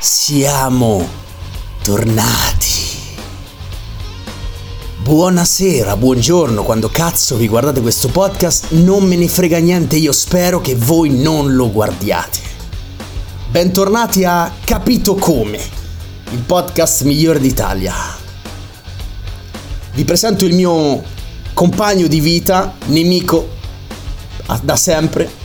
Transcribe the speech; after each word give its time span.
siamo 0.00 1.06
tornati. 1.82 2.78
Buonasera, 5.02 5.94
buongiorno, 5.94 6.62
quando 6.62 6.88
cazzo 6.88 7.36
vi 7.36 7.46
guardate 7.46 7.82
questo 7.82 8.08
podcast 8.08 8.70
non 8.70 9.04
me 9.04 9.16
ne 9.16 9.28
frega 9.28 9.58
niente, 9.58 9.96
io 9.96 10.12
spero 10.12 10.62
che 10.62 10.74
voi 10.74 11.10
non 11.10 11.54
lo 11.54 11.70
guardiate. 11.70 12.38
Bentornati 13.50 14.24
a 14.24 14.50
Capito 14.64 15.16
Come, 15.16 15.60
il 16.30 16.38
podcast 16.46 17.02
migliore 17.02 17.38
d'Italia. 17.38 17.94
Vi 19.92 20.04
presento 20.06 20.46
il 20.46 20.54
mio 20.54 21.02
compagno 21.52 22.06
di 22.06 22.20
vita, 22.20 22.74
nemico 22.86 23.50
da 24.62 24.76
sempre, 24.76 25.39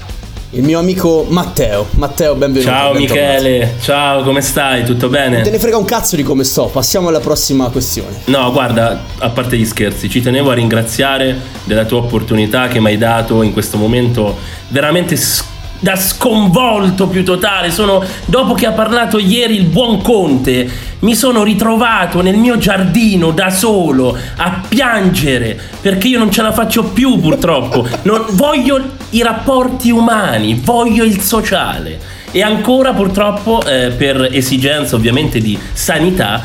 il 0.56 0.64
mio 0.64 0.80
amico 0.80 1.26
Matteo. 1.28 1.86
Matteo, 1.96 2.34
benvenuto. 2.36 2.72
Ciao 2.72 2.94
bentornato. 2.94 3.24
Michele, 3.42 3.76
ciao, 3.82 4.24
come 4.24 4.40
stai? 4.40 4.86
Tutto 4.86 5.10
bene? 5.10 5.42
Te 5.42 5.50
ne 5.50 5.60
frega 5.60 5.76
un 5.76 5.84
cazzo 5.84 6.16
di 6.16 6.24
come 6.24 6.46
sto, 6.46 6.68
passiamo 6.68 7.10
alla 7.10 7.20
prossima 7.20 7.68
questione. 7.68 8.22
No, 8.26 8.52
guarda, 8.54 9.04
a 9.20 9.30
parte 9.30 9.58
gli 9.58 9.66
scherzi, 9.66 10.10
ci 10.10 10.22
tenevo 10.22 10.52
a 10.52 10.54
ringraziare 10.54 11.38
della 11.66 11.84
tua 11.84 11.98
opportunità 12.00 12.68
che 12.70 12.80
mi 12.80 12.88
hai 12.88 12.98
dato 12.98 13.42
in 13.42 13.52
questo 13.52 13.76
momento 13.78 14.38
veramente 14.70 15.18
s- 15.18 15.44
da 15.78 15.98
sconvolto 15.98 17.08
più 17.08 17.26
totale. 17.26 17.70
Sono 17.70 18.02
dopo 18.26 18.54
che 18.54 18.66
ha 18.66 18.72
parlato 18.72 19.18
ieri 19.20 19.56
il 19.56 19.66
buon 19.66 20.02
Conte, 20.02 20.68
mi 21.00 21.16
sono 21.16 21.44
ritrovato 21.44 22.22
nel 22.22 22.38
mio 22.38 22.58
giardino 22.58 23.32
da 23.32 23.50
solo 23.50 24.18
a 24.38 24.62
piangere 24.68 25.60
perché 25.82 26.08
io 26.08 26.20
non 26.20 26.32
ce 26.32 26.42
la 26.42 26.52
faccio 26.52 26.84
più 26.86 27.20
purtroppo. 27.20 27.88
Non, 28.04 28.26
voglio 28.32 28.82
i 29.12 29.22
rapporti 29.22 29.92
umani, 29.92 30.60
voglio 30.64 31.04
il 31.04 31.20
sociale. 31.22 32.14
E 32.32 32.42
ancora 32.42 32.94
purtroppo 32.94 33.66
eh, 33.66 33.92
per 33.92 34.30
esigenze 34.32 34.96
ovviamente 34.96 35.40
di 35.40 35.58
sanità 35.72 36.44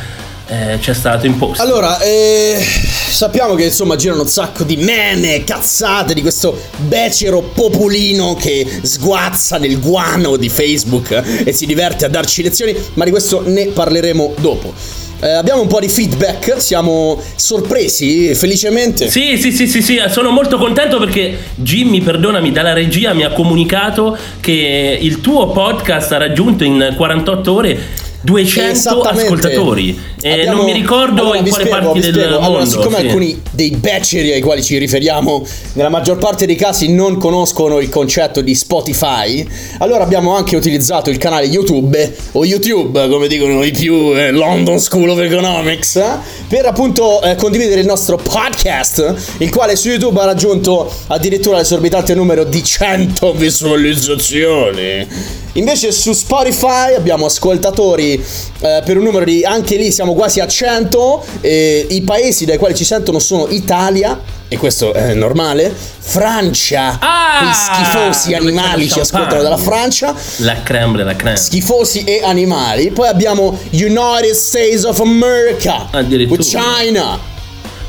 eh, 0.51 0.79
c'è 0.81 0.93
stato 0.93 1.27
imposto. 1.27 1.63
Allora, 1.63 2.01
eh, 2.01 2.59
sappiamo 2.61 3.55
che 3.55 3.67
insomma 3.67 3.95
girano 3.95 4.23
un 4.23 4.29
sacco 4.29 4.65
di 4.65 4.77
meme, 4.77 5.45
cazzate 5.45 6.13
di 6.13 6.23
questo 6.23 6.59
becero 6.77 7.41
popolino 7.41 8.35
che 8.35 8.67
sguazza 8.83 9.59
nel 9.59 9.79
guano 9.79 10.37
di 10.37 10.49
Facebook 10.49 11.23
e 11.45 11.53
si 11.53 11.67
diverte 11.67 12.05
a 12.05 12.09
darci 12.09 12.43
lezioni, 12.43 12.75
ma 12.95 13.05
di 13.05 13.11
questo 13.11 13.43
ne 13.47 13.69
parleremo 13.69 14.35
dopo. 14.41 14.75
Eh, 15.23 15.29
abbiamo 15.29 15.61
un 15.61 15.69
po' 15.69 15.81
di 15.81 15.89
feedback, 15.89 16.61
siamo 16.61 17.23
sorpresi 17.37 18.35
felicemente. 18.35 19.09
Sì, 19.09 19.37
sì, 19.37 19.53
sì, 19.53 19.69
sì, 19.69 19.83
sì, 19.83 20.01
sono 20.09 20.31
molto 20.31 20.57
contento 20.57 20.99
perché 20.99 21.37
Jimmy, 21.57 22.01
perdonami, 22.01 22.51
dalla 22.51 22.73
regia 22.73 23.13
mi 23.13 23.23
ha 23.23 23.31
comunicato 23.31 24.17
che 24.41 24.99
il 25.01 25.21
tuo 25.21 25.51
podcast 25.51 26.11
ha 26.13 26.17
raggiunto 26.17 26.65
in 26.65 26.95
48 26.97 27.53
ore 27.53 28.09
200 28.23 28.71
Esattamente. 28.73 29.23
ascoltatori. 29.23 29.99
E 30.21 30.33
Abbiamo- 30.33 30.57
non 30.59 30.65
mi 30.67 30.73
ricordo 30.73 31.23
allora, 31.23 31.39
in 31.39 31.49
quale 31.49 31.65
spiego, 31.65 31.85
parti 31.87 32.01
del 32.01 32.13
spiego. 32.13 32.31
mondo. 32.33 32.47
Allora, 32.47 32.67
siccome 32.67 32.99
sì. 32.99 33.07
alcuni 33.07 33.43
dei 33.51 33.71
beceri 33.71 34.33
ai 34.33 34.41
quali 34.43 34.63
ci 34.63 34.77
riferiamo 34.77 35.47
nella 35.75 35.89
maggior 35.89 36.19
parte 36.19 36.45
dei 36.45 36.57
casi 36.57 36.93
non 36.93 37.17
conoscono 37.17 37.81
il 37.81 37.89
concetto 37.89 38.43
di 38.43 38.55
Spotify, 38.55 39.47
allora 39.79 40.05
abbiamo 40.05 40.35
anche 40.35 40.57
utilizzato 40.57 41.09
il 41.09 41.17
canale 41.17 41.47
YouTube 41.47 42.15
o 42.33 42.45
YouTube, 42.45 43.09
come 43.09 43.29
dicono 43.29 43.65
i 43.65 43.71
più 43.71 44.13
eh, 44.15 44.31
London 44.31 44.79
School 44.79 45.09
of 45.09 45.21
Economics, 45.21 45.97
eh, 45.97 46.19
per 46.49 46.67
appunto 46.67 47.23
eh, 47.23 47.35
condividere 47.37 47.81
il 47.81 47.87
nostro 47.87 48.17
podcast, 48.17 49.15
il 49.39 49.51
quale 49.51 49.75
su 49.77 49.89
YouTube 49.89 50.21
ha 50.21 50.27
raggiunto 50.27 50.93
addirittura 51.07 51.57
l'esorbitante 51.57 52.15
numero 52.15 52.45
di 52.45 52.63
100 52.63 53.33
visualizzazioni. 53.33 55.39
Invece 55.55 55.91
su 55.93 56.13
Spotify 56.13 56.95
abbiamo 56.97 57.27
ascoltatori 57.27 58.13
eh, 58.61 58.83
per 58.85 58.97
un 58.97 59.03
numero 59.05 59.25
di 59.25 59.45
anche 59.45 59.77
lì 59.77 59.91
siamo 59.91 60.15
quasi 60.15 60.39
a 60.41 60.47
100 60.47 61.25
e 61.41 61.87
i 61.91 62.03
paesi 62.03 62.45
dai 62.45 62.57
quali 62.57 62.75
ci 62.75 62.85
sentono 62.85 63.19
sono 63.19 63.47
Italia 63.49 64.19
e 64.53 64.57
questo 64.57 64.93
è 64.93 65.15
normale, 65.15 65.73
Francia, 65.99 66.99
Ah! 67.01 67.39
quei 67.41 67.53
schifosi 67.55 68.35
animali 68.35 68.89
ci 68.91 68.99
ascoltano 68.99 69.43
dalla 69.43 69.57
Francia, 69.57 70.13
La 70.39 70.61
creme 70.63 70.97
della 70.97 71.15
creme. 71.15 71.37
schifosi 71.37 72.03
e 72.03 72.21
animali. 72.25 72.91
Poi 72.91 73.07
abbiamo 73.09 73.57
United 73.71 74.33
States 74.35 74.83
of 74.85 74.99
America, 74.99 75.87
Addirittura. 75.93 76.41
with 76.41 76.49
China. 76.51 77.19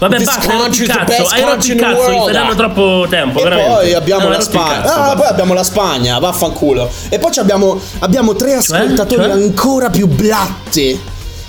Vabbè, 0.02 0.16
This 0.16 0.26
basta, 0.26 0.52
hai 0.52 0.58
rotto 0.58 0.82
il 0.82 0.88
cazzo, 0.88 1.26
hai 1.28 1.42
rotto 1.44 1.68
il 1.68 1.76
cazzo, 1.76 2.10
mi 2.10 2.20
stai 2.22 2.34
dando 2.34 2.56
troppo 2.56 3.06
tempo, 3.08 3.40
E 3.40 3.44
veramente. 3.44 3.72
poi 3.72 3.94
abbiamo 3.94 4.24
No, 4.24 4.30
la 4.30 4.42
Spagna. 4.42 4.82
cazzo, 4.82 4.94
Ah, 5.00 5.16
poi 5.16 5.28
abbiamo 5.28 5.54
la 5.54 5.64
Spagna, 5.64 6.18
vaffanculo. 6.18 6.90
E 7.10 7.20
poi 7.20 7.32
abbiamo, 7.38 7.80
abbiamo 8.00 8.36
tre 8.36 8.56
ascoltatori 8.56 9.22
Cioè? 9.22 9.32
ancora 9.32 9.92
più 9.92 10.08
blatte. 10.08 10.98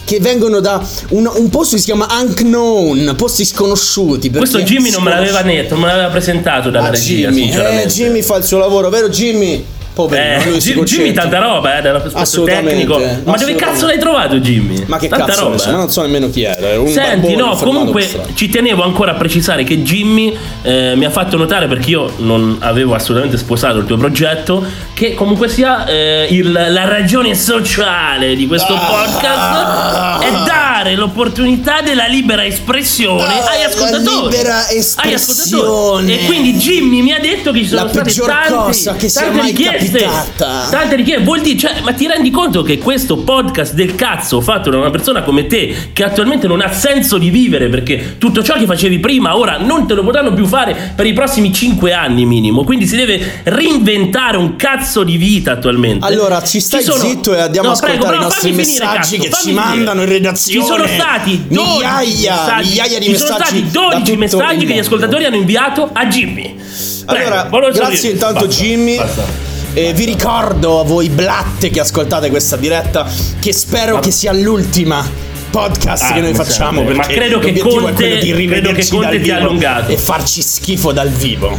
Che 0.05 0.19
vengono 0.21 0.61
da 0.61 0.85
un, 1.11 1.31
un 1.35 1.49
posto 1.49 1.77
che 1.77 1.81
si 1.81 1.87
chiama 1.87 2.07
Unknown, 2.21 3.15
posti 3.17 3.47
sconosciuti. 3.47 4.31
Questo 4.31 4.61
Jimmy 4.61 4.91
non 4.91 5.03
me 5.03 5.09
l'aveva 5.11 5.39
sconosciuti. 5.39 5.63
detto, 5.63 5.75
non 5.75 5.85
me 5.85 5.89
l'aveva 5.91 6.09
presentato 6.09 6.69
dalla 6.69 6.89
Ah, 6.89 6.91
regia, 6.91 7.31
Jimmy. 7.31 7.51
Eh, 7.83 7.87
Jimmy 7.87 8.21
fa 8.21 8.37
il 8.37 8.45
suo 8.45 8.59
lavoro, 8.59 8.91
vero 8.91 9.09
Jimmy? 9.09 9.65
Poverino, 9.95 10.41
Eh, 10.41 10.51
concetta. 10.53 10.83
Jimmy 10.85 11.13
tanta 11.13 11.39
roba 11.39 11.79
eh, 11.83 12.03
Assolutamente, 12.15 12.71
tecnico. 12.71 12.99
Ma 13.25 13.37
dove 13.37 13.55
cazzo 13.57 13.85
l'hai 13.87 13.99
trovato 13.99 14.37
Jimmy? 14.39 14.85
Ma 14.87 14.97
che 14.99 15.09
tanta 15.09 15.27
cazzo 15.27 15.43
roba. 15.45 15.59
so, 15.59 15.71
ma 15.71 15.77
non 15.77 15.91
so 15.91 16.01
nemmeno 16.03 16.31
chi 16.31 16.45
era. 16.45 16.81
un 16.81 16.89
Senti, 16.89 17.35
no, 17.37 17.55
comunque 17.57 18.09
ci 18.35 18.49
tenevo 18.49 18.83
ancora 18.85 19.13
a 19.13 19.15
precisare 19.17 19.65
che 19.65 19.83
Jimmy 19.83 20.35
eh, 20.63 20.95
mi 20.97 21.05
ha 21.05 21.11
fatto 21.11 21.37
notare, 21.37 21.67
perché 21.67 21.91
io 21.91 22.11
non 22.19 22.57
avevo 22.61 22.95
assolutamente 22.95 23.37
sposato 23.37 23.79
il 23.79 23.85
tuo 23.85 23.99
progetto, 23.99 24.65
che 24.95 25.13
comunque 25.15 25.49
sia 25.49 25.85
eh, 25.85 26.27
il- 26.31 26.51
la 26.53 26.89
ragione 26.89 27.35
sociale 27.35 28.35
di 28.35 28.47
questo 28.47 28.73
Ah. 28.75 30.19
podcast 30.19 30.25
è 30.25 30.31
dare 30.47 30.95
l'opportunità 30.95 31.81
della 31.83 32.07
libera 32.07 32.45
espressione 32.47 33.23
Ah, 33.25 33.27
la 33.27 33.67
ascoltatori. 33.69 34.31
libera 34.31 34.69
espressione. 34.71 35.15
ascoltatori. 35.15 36.13
E 36.15 36.25
quindi 36.25 36.55
Jimmy 36.55 37.03
mi 37.03 37.13
ha 37.13 37.19
detto 37.21 37.53
che 37.53 37.59
ci 37.61 37.69
sono 37.69 37.83
La 37.85 37.89
state 37.91 38.13
tante, 38.15 38.51
cosa 38.55 38.95
che 38.95 39.11
tante 39.11 39.37
mai 39.37 39.53
richieste. 39.83 40.45
Tante 40.71 40.97
richieste, 40.97 41.25
vuol 41.25 41.41
dire, 41.41 41.59
cioè, 41.59 41.81
ma 41.83 41.93
ti 41.93 42.07
rendi 42.07 42.31
conto 42.31 42.63
che 42.63 42.79
questo 42.79 43.19
podcast 43.19 43.75
del 43.75 43.95
cazzo 43.95 44.41
fatto 44.41 44.71
da 44.71 44.79
una 44.79 44.91
persona 44.91 45.23
come 45.23 45.47
te, 45.47 45.91
che 45.93 46.05
attualmente 46.05 46.47
non 46.47 46.61
ha 46.61 46.73
senso 46.73 47.19
di 47.19 47.31
vivere 47.31 47.69
perché 47.69 48.17
tutto 48.19 48.43
ciò 48.43 48.55
che 48.55 48.67
facevi 48.67 48.99
prima 48.99 49.37
ora 49.37 49.59
non 49.59 49.87
te 49.87 49.95
lo 49.95 50.03
potranno 50.03 50.33
più 50.33 50.47
fare 50.47 50.93
per 50.95 51.07
i 51.07 51.13
prossimi 51.13 51.53
5 51.53 51.93
anni 51.93 52.25
minimo, 52.25 52.65
quindi 52.65 52.87
si 52.87 52.97
deve 52.97 53.41
reinventare 53.45 54.37
un 54.37 54.57
cazzo 54.57 55.03
di 55.03 55.17
vita 55.17 55.53
attualmente. 55.53 56.05
Allora, 56.07 56.43
ci 56.43 56.61
stai 56.61 56.83
sono- 56.83 56.99
zitto 57.03 57.35
e 57.35 57.41
andiamo 57.41 57.69
No, 57.69 57.73
a 57.75 57.77
ascoltare 57.77 57.99
prego, 58.07 58.15
i 58.15 58.25
nostri 58.25 58.51
finire, 58.53 58.67
messaggi 58.69 58.97
cazzo, 58.97 59.17
che 59.17 59.31
ci 59.31 59.49
finire. 59.49 59.61
mandano 59.65 60.03
in 60.03 60.09
redazione. 60.09 60.61
Ci 60.61 60.67
sono 60.67 60.87
stati 60.87 61.45
12 61.49 61.73
migliaia, 61.73 62.33
messaggi, 62.35 62.69
migliaia 62.69 62.99
di 62.99 63.05
ci 63.07 63.17
sono 63.17 63.31
messaggi 63.39 63.59
stati 63.59 63.63
da 63.71 63.81
12 63.81 64.03
tutto 64.05 64.19
messaggi 64.19 64.67
che 64.67 64.75
gli 64.75 64.79
ascoltatori 64.79 65.25
hanno 65.25 65.37
inviato 65.37 65.91
a 65.93 66.07
Jimmy. 66.07 66.57
Prego, 67.07 67.35
Allora, 67.51 67.71
grazie 67.71 68.11
intanto 68.11 68.47
basta, 68.47 68.63
Jimmy. 68.63 68.97
basta. 68.97 69.52
E 69.75 69.93
vi 69.95 70.05
ricordo 70.05 70.81
a 70.81 70.85
voi 70.85 71.09
blatte 71.09 71.71
che 71.71 71.81
ascoltate 71.81 72.29
questa 72.29 72.57
diretta 72.57 73.11
che 73.39 73.53
spero 73.55 73.99
che 74.01 74.11
sia 74.11 74.33
l'ultima 74.33 75.03
podcast 75.51 76.03
Ah, 76.05 76.13
che 76.13 76.21
noi 76.21 76.35
facciamo 76.35 76.83
perché 76.83 76.97
Ma 76.97 77.07
credo 77.07 77.39
che 77.39 77.53
Conte- 77.59 77.61
quello 77.63 77.89
di 77.89 77.95
credo 77.95 78.21
che 78.21 78.33
rivederci 78.35 78.91
Conte 78.91 79.21
ti 79.21 79.31
ha 79.31 79.37
allungato. 79.39 79.91
e 79.93 79.97
farci 79.97 80.43
schifo 80.43 80.93
dal 80.93 81.09
vivo. 81.11 81.51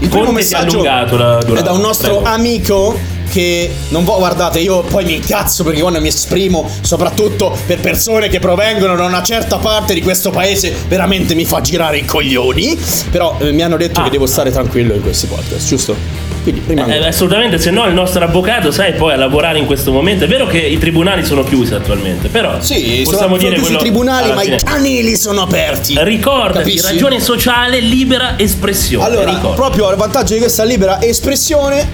Il 0.00 0.08
primo 0.08 0.24
Conte 0.26 0.30
ha 0.30 0.32
messaggio 0.32 0.72
allungato 0.80 1.16
la 1.16 1.38
durata, 1.42 1.60
è 1.60 1.62
da 1.62 1.72
un 1.72 1.80
nostro 1.80 2.16
prego. 2.18 2.28
amico 2.34 2.98
che 3.30 3.70
non 3.88 4.04
vo- 4.04 4.16
guardate 4.18 4.60
io 4.60 4.82
poi 4.82 5.04
mi 5.04 5.14
incazzo 5.16 5.64
perché 5.64 5.80
quando 5.80 6.00
mi 6.00 6.08
esprimo 6.08 6.70
soprattutto 6.82 7.56
per 7.66 7.80
persone 7.80 8.28
che 8.28 8.38
provengono 8.38 8.94
da 8.94 9.04
una 9.04 9.22
certa 9.22 9.56
parte 9.56 9.94
di 9.94 10.02
questo 10.02 10.30
paese 10.30 10.72
veramente 10.88 11.34
mi 11.34 11.44
fa 11.46 11.60
girare 11.62 11.96
i 11.98 12.04
coglioni 12.04 12.78
però 13.10 13.36
eh, 13.40 13.50
mi 13.52 13.62
hanno 13.62 13.76
detto 13.78 14.00
Ah. 14.00 14.04
che 14.04 14.10
devo 14.10 14.26
stare 14.26 14.50
tranquillo 14.52 14.94
in 14.94 15.00
questi 15.02 15.26
podcast 15.26 15.66
giusto? 15.66 16.13
Quindi 16.44 16.62
rimango 16.66 16.90
Eh, 16.92 17.06
assolutamente, 17.08 17.58
se 17.58 17.70
no 17.72 17.86
il 17.86 17.94
nostro 17.94 18.22
avvocato, 18.22 18.70
sai, 18.70 18.92
poi 18.92 19.14
a 19.14 19.16
lavorare 19.16 19.58
in 19.58 19.66
questo 19.66 19.90
momento. 19.90 20.24
È 20.24 20.28
vero 20.28 20.46
che 20.46 20.58
i 20.58 20.78
tribunali 20.78 21.24
sono 21.24 21.42
chiusi 21.42 21.74
attualmente, 21.74 22.28
però 22.28 22.60
Sì, 22.60 23.00
possiamo 23.04 23.34
sono 23.36 23.36
dire 23.38 23.56
chiusi 23.56 23.72
i 23.72 23.78
tribunali, 23.78 24.32
ma 24.32 24.40
fine. 24.42 24.56
i 24.56 24.62
canili 24.62 25.16
sono 25.16 25.42
aperti. 25.42 25.94
Ricordati, 25.98 26.58
Capisci? 26.70 26.82
ragione 26.92 27.18
sociale, 27.20 27.80
libera 27.80 28.34
espressione. 28.38 29.04
Allora, 29.06 29.30
Ricorda. 29.30 29.54
proprio 29.56 29.88
al 29.88 29.96
vantaggio 29.96 30.34
di 30.34 30.40
questa 30.40 30.62
libera 30.64 31.00
espressione, 31.02 31.88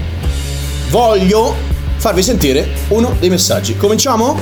voglio 0.90 1.54
farvi 1.96 2.22
sentire 2.22 2.68
uno 2.88 3.14
dei 3.20 3.28
messaggi. 3.30 3.76
Cominciamo? 3.76 4.38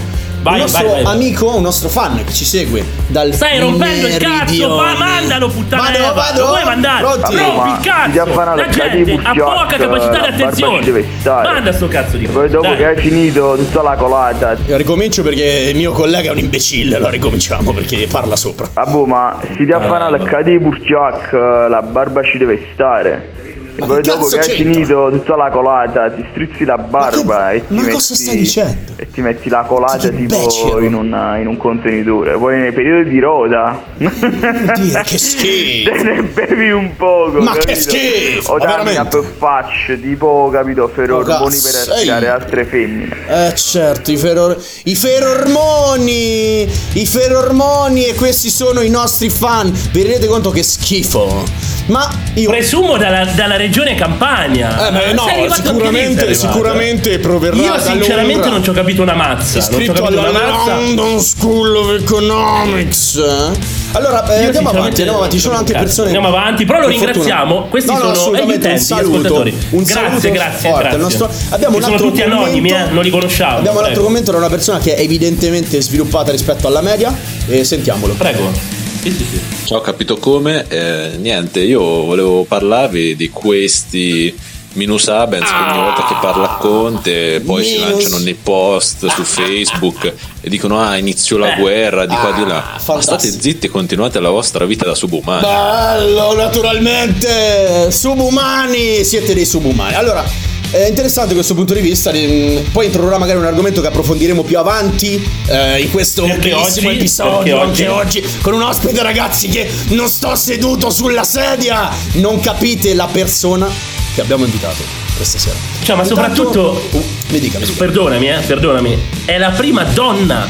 Vai, 0.49 0.55
un 0.55 0.61
nostro 0.61 0.89
vai, 0.89 1.03
vai. 1.03 1.15
amico, 1.15 1.57
un 1.57 1.63
nostro 1.63 1.89
fan 1.89 2.25
che 2.25 2.33
ci 2.33 2.45
segue 2.45 2.85
dal 3.09 3.33
Stai 3.35 3.59
rompendo 3.59 4.07
il 4.07 4.17
cazzo, 4.17 4.77
ma 4.77 4.95
mandalo 4.97 5.49
puttana 5.49 5.83
Vado, 5.83 5.99
Eva, 5.99 6.13
vado. 6.13 6.41
lo 6.41 6.47
vuoi 6.49 6.65
mandare? 6.65 7.03
Pronti? 7.03 7.37
Rompi 7.37 7.71
il 7.71 7.79
cazzo! 7.81 8.35
La 8.55 8.69
gente 8.69 9.21
ha 9.23 9.33
poca 9.35 9.77
capacità 9.77 10.31
di 10.31 10.43
attenzione. 10.43 11.07
Manda 11.25 11.73
sto 11.73 11.89
cazzo 11.89 12.17
di 12.17 12.27
Poi 12.27 12.49
dopo 12.49 12.67
Dai. 12.69 12.77
che 12.77 12.87
hai 12.87 12.97
finito 12.97 13.55
tutta 13.57 13.83
la 13.83 13.95
colata 13.97 14.57
Io 14.67 14.77
ricomincio 14.77 15.23
perché 15.23 15.71
il 15.71 15.77
mio 15.77 15.93
collega 15.93 16.31
è 16.31 16.33
un 16.33 16.39
imbecille, 16.39 16.97
allora 16.97 17.11
ricominciamo 17.11 17.73
perché 17.73 18.07
parla 18.11 18.37
sopra. 18.37 18.69
Ah 18.75 18.87
boh, 18.87 19.07
ma 19.07 19.39
si 19.57 19.65
ti 19.65 19.73
affana 19.73 20.07
Ah, 20.07 20.11
la 20.11 20.19
cadipucciacca, 20.19 21.69
la 21.69 21.83
barba 21.83 22.23
ci 22.23 22.39
deve 22.39 22.69
stare 22.73 23.37
Ma 23.79 23.87
poi 23.87 24.03
che 24.03 24.09
dopo 24.11 24.27
che 24.27 24.39
hai 24.41 24.49
finito 24.51 25.09
tutta 25.13 25.37
la 25.37 25.51
colata 25.51 26.11
ti 26.11 26.27
strizzi 26.33 26.65
la 26.65 26.77
barba 26.79 27.51
che- 27.51 27.57
e 27.57 27.67
ti 27.67 27.75
ma 27.75 27.81
metti 27.83 27.93
cosa 27.95 28.15
stai 28.15 28.37
dicendo? 28.37 28.93
e 28.97 29.11
ti 29.11 29.21
metti 29.21 29.49
la 29.49 29.63
colata 29.63 29.97
Che 29.99 30.17
tipo 30.17 30.79
in, 30.81 30.95
una- 30.95 31.37
in 31.39 31.47
un 31.47 31.57
contenitore 31.57 32.37
poi 32.37 32.59
nei 32.59 32.73
periodi 32.73 33.11
di 33.11 33.21
roda 33.21 33.81
Dire, 33.97 35.03
che 35.05 35.19
schifo. 35.19 35.91
te 35.93 36.03
ne 36.03 36.23
bevi 36.23 36.71
un 36.71 36.97
poco 36.97 37.41
Ma 37.41 37.53
che 37.53 37.59
capito? 37.75 37.81
schifo, 37.91 38.53
o 38.53 38.57
ma 38.59 38.65
dammi 38.65 38.97
a 38.97 39.07
faccia 39.39 39.95
tipo 39.95 40.51
capito 40.53 40.89
ferormoni 40.89 41.57
per 41.63 41.75
attirare 41.97 42.29
altre 42.29 42.65
femmine 42.65 43.17
Eh 43.29 43.55
certo, 43.55 44.11
i, 44.11 44.17
feror- 44.17 44.61
i 44.85 44.95
ferormoni, 44.97 46.63
i 46.95 47.07
ferormoni 47.07 48.05
e 48.07 48.15
questi 48.15 48.51
sono 48.51 48.81
i 48.81 48.91
nostri 48.91 49.29
fan. 49.31 49.71
Vi 49.93 50.03
rendete 50.03 50.27
conto 50.27 50.51
che 50.51 50.63
schifo? 50.63 51.45
Ma 51.87 52.07
io... 52.35 52.51
Presumo 52.51 52.97
dalla, 52.99 53.25
dalla 53.25 53.57
regione 53.69 53.95
Campania. 53.95 54.89
Eh, 54.89 54.93
beh, 54.93 55.13
no, 55.13 55.25
Sei 55.25 55.49
sicuramente, 55.63 56.35
sicuramente 56.35 57.19
proverrà 57.19 57.57
Io 57.57 57.79
sinceramente 57.79 58.33
Londra. 58.35 58.51
non 58.51 58.63
ci 58.65 58.71
ho 58.71 58.73
capito 58.73 59.03
una 59.03 59.15
mazza. 59.15 59.59
Iscritto 59.59 59.93
capito 59.93 60.19
alla 60.21 60.31
una 60.31 60.41
mazza. 60.41 60.75
London 60.75 61.21
School 61.21 61.77
of 61.77 62.01
Economics. 62.03 63.17
eh? 63.17 63.77
Allora, 63.93 64.27
eh, 64.35 64.45
andiamo 64.47 64.69
avanti, 64.71 65.01
andiamo 65.01 65.17
avanti. 65.19 65.37
Ci 65.37 65.43
sono 65.43 65.57
anche 65.57 65.73
cazzo. 65.73 65.85
persone. 65.85 66.07
Andiamo 66.09 66.29
avanti, 66.29 66.65
però 66.65 66.79
lo 66.81 66.85
fortuna- 66.89 67.07
ringraziamo. 67.07 67.67
Questi 67.69 67.93
No, 67.93 67.99
no, 67.99 68.15
sono 68.15 68.37
gli 68.37 68.41
utenti, 68.43 68.67
un 68.67 68.73
gli 68.75 68.79
saluto. 68.79 69.09
ascoltatori. 69.17 69.51
Un 69.71 69.83
Grazie, 69.83 69.95
saluto 69.95 70.31
grazie, 70.31 70.69
forte. 70.71 70.83
grazie. 70.83 70.99
Nostro- 70.99 71.31
Abbiamo 71.51 71.77
un 71.77 71.83
sono 71.83 71.95
altro 71.95 72.09
tutti 72.11 72.23
commento. 72.23 72.43
anonimi, 72.45 72.71
eh, 72.71 72.85
non 72.91 73.03
li 73.03 73.11
conosciamo. 73.11 73.57
Abbiamo 73.59 73.79
un 73.79 73.85
altro 73.85 73.93
Prego. 74.03 74.07
commento 74.09 74.31
da 74.33 74.37
una 74.39 74.49
persona 74.49 74.79
che 74.79 74.95
è 74.95 75.01
evidentemente 75.01 75.81
sviluppata 75.81 76.31
rispetto 76.31 76.67
alla 76.67 76.81
media. 76.83 77.15
E 77.49 77.65
sentiamolo. 77.65 78.13
Prego. 78.15 78.78
Sì, 79.11 79.17
sì, 79.17 79.25
sì. 79.25 79.67
Ciao, 79.67 79.79
ho 79.79 79.81
capito 79.81 80.17
come. 80.19 80.67
Eh, 80.69 81.13
niente, 81.19 81.61
io 81.61 81.81
volevo 82.05 82.45
parlarvi 82.45 83.17
di 83.17 83.31
questi 83.31 84.37
Minus 84.75 85.09
Abens 85.09 85.49
che 85.49 85.55
ogni 85.55 85.79
volta 85.83 86.05
che 86.07 86.15
parla 86.21 86.59
Conte 86.61 87.41
poi 87.41 87.65
si 87.65 87.73
Minus- 87.79 87.91
lanciano 87.91 88.19
nei 88.19 88.35
post 88.35 89.07
su 89.07 89.23
Facebook 89.25 90.13
e 90.43 90.49
dicono 90.51 90.79
ah 90.81 90.97
inizio 90.99 91.39
la 91.39 91.55
guerra 91.55 92.05
di 92.07 92.15
qua 92.15 92.33
di 92.33 92.43
là. 92.47 92.59
Ah, 92.59 92.73
Ma 92.75 92.79
fantastico. 92.79 93.19
state 93.19 93.41
zitti 93.41 93.67
e 93.67 93.69
continuate 93.71 94.21
la 94.21 94.29
vostra 94.31 94.67
vita 94.67 94.85
da 94.85 94.95
subumani. 94.95 95.41
Bello, 95.41 96.35
naturalmente! 96.35 97.91
Subumani! 97.91 99.03
Siete 99.05 99.33
dei 99.35 99.47
subumani. 99.47 99.95
Allora, 99.95 100.23
è 100.71 100.87
interessante 100.87 101.35
questo 101.35 101.55
punto 101.55 101.75
di 101.75 101.81
vista. 101.81 102.13
mm, 102.15 102.59
Poi 102.73 102.87
introdurrà 102.87 103.19
magari 103.19 103.39
un 103.39 103.47
argomento 103.47 103.81
che 103.81 103.87
approfondiremo 103.89 104.43
più 104.43 104.59
avanti 104.59 105.23
eh, 105.47 105.81
in 105.81 105.91
questo 105.91 106.25
Perché 106.25 106.51
bellissimo 106.51 106.89
oggi- 106.89 106.99
episodio. 106.99 107.61
Anche 107.61 107.89
oggi- 107.89 108.19
oggi, 108.21 108.39
con 108.43 108.55
un 108.55 108.63
ospite, 108.63 109.03
ragazzi, 109.03 109.49
che 109.49 109.71
non 109.89 110.09
sto 110.09 110.35
seduto 110.37 110.91
sulla 110.91 111.25
sedia. 111.25 111.91
Non 112.15 112.41
capite 112.41 112.95
la 112.95 113.07
persona 113.11 113.69
che 114.15 114.21
abbiamo 114.21 114.45
invitato 114.45 114.83
questa 115.17 115.39
sera. 115.39 115.57
Cioè, 115.83 115.97
ma 115.97 116.03
Intanto- 116.03 116.43
soprattutto- 116.53 116.89
Uh, 116.97 117.05
mi 117.29 117.39
dica, 117.41 117.59
mi 117.59 117.65
dica. 117.65 117.77
Perdonami, 117.79 118.29
eh, 118.29 118.39
perdonami. 118.47 118.99
È 119.25 119.39
la 119.39 119.51
prima 119.51 119.85
donna 119.85 120.49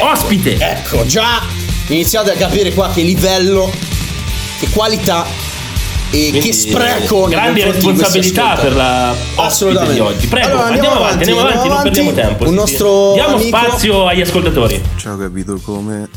ospite. 0.00 0.56
Ecco, 0.58 1.04
già 1.06 1.42
iniziate 1.88 2.32
a 2.32 2.34
capire 2.36 2.72
qua 2.72 2.90
che 2.92 3.02
livello, 3.02 3.70
che 4.58 4.68
qualità 4.70 5.26
e 6.14 6.28
Quindi, 6.28 6.40
che 6.40 6.52
spreco. 6.52 7.24
grandi 7.26 7.62
responsabilità 7.62 8.54
per 8.56 8.74
la 8.76 9.10
ospite 9.12 9.40
Assolutamente. 9.40 9.94
di 9.94 10.00
oggi. 10.00 10.26
Prego, 10.26 10.48
Allora, 10.48 10.66
andiamo, 10.66 10.94
avanti, 10.96 11.18
andiamo 11.18 11.40
avanti, 11.40 11.68
non 11.68 11.82
perdiamo 11.82 12.12
tempo. 12.12 12.42
Un 12.44 12.48
sì, 12.50 12.54
nostro 12.54 13.08
sì. 13.08 13.14
Diamo 13.14 13.34
amico- 13.36 13.56
spazio 13.56 14.06
agli 14.06 14.20
ascoltatori. 14.20 14.82
Ciao 14.96 15.16
capito 15.16 15.58
come? 15.64 16.08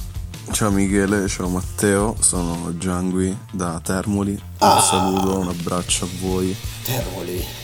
Ciao 0.52 0.70
Michele, 0.70 1.28
ciao 1.28 1.48
Matteo, 1.48 2.16
sono 2.20 2.74
Giangui 2.78 3.36
da 3.52 3.80
Termoli. 3.84 4.32
Un 4.32 4.40
Ah. 4.60 4.80
saluto, 4.82 5.40
un 5.40 5.48
abbraccio 5.48 6.06
a 6.06 6.08
voi 6.22 6.56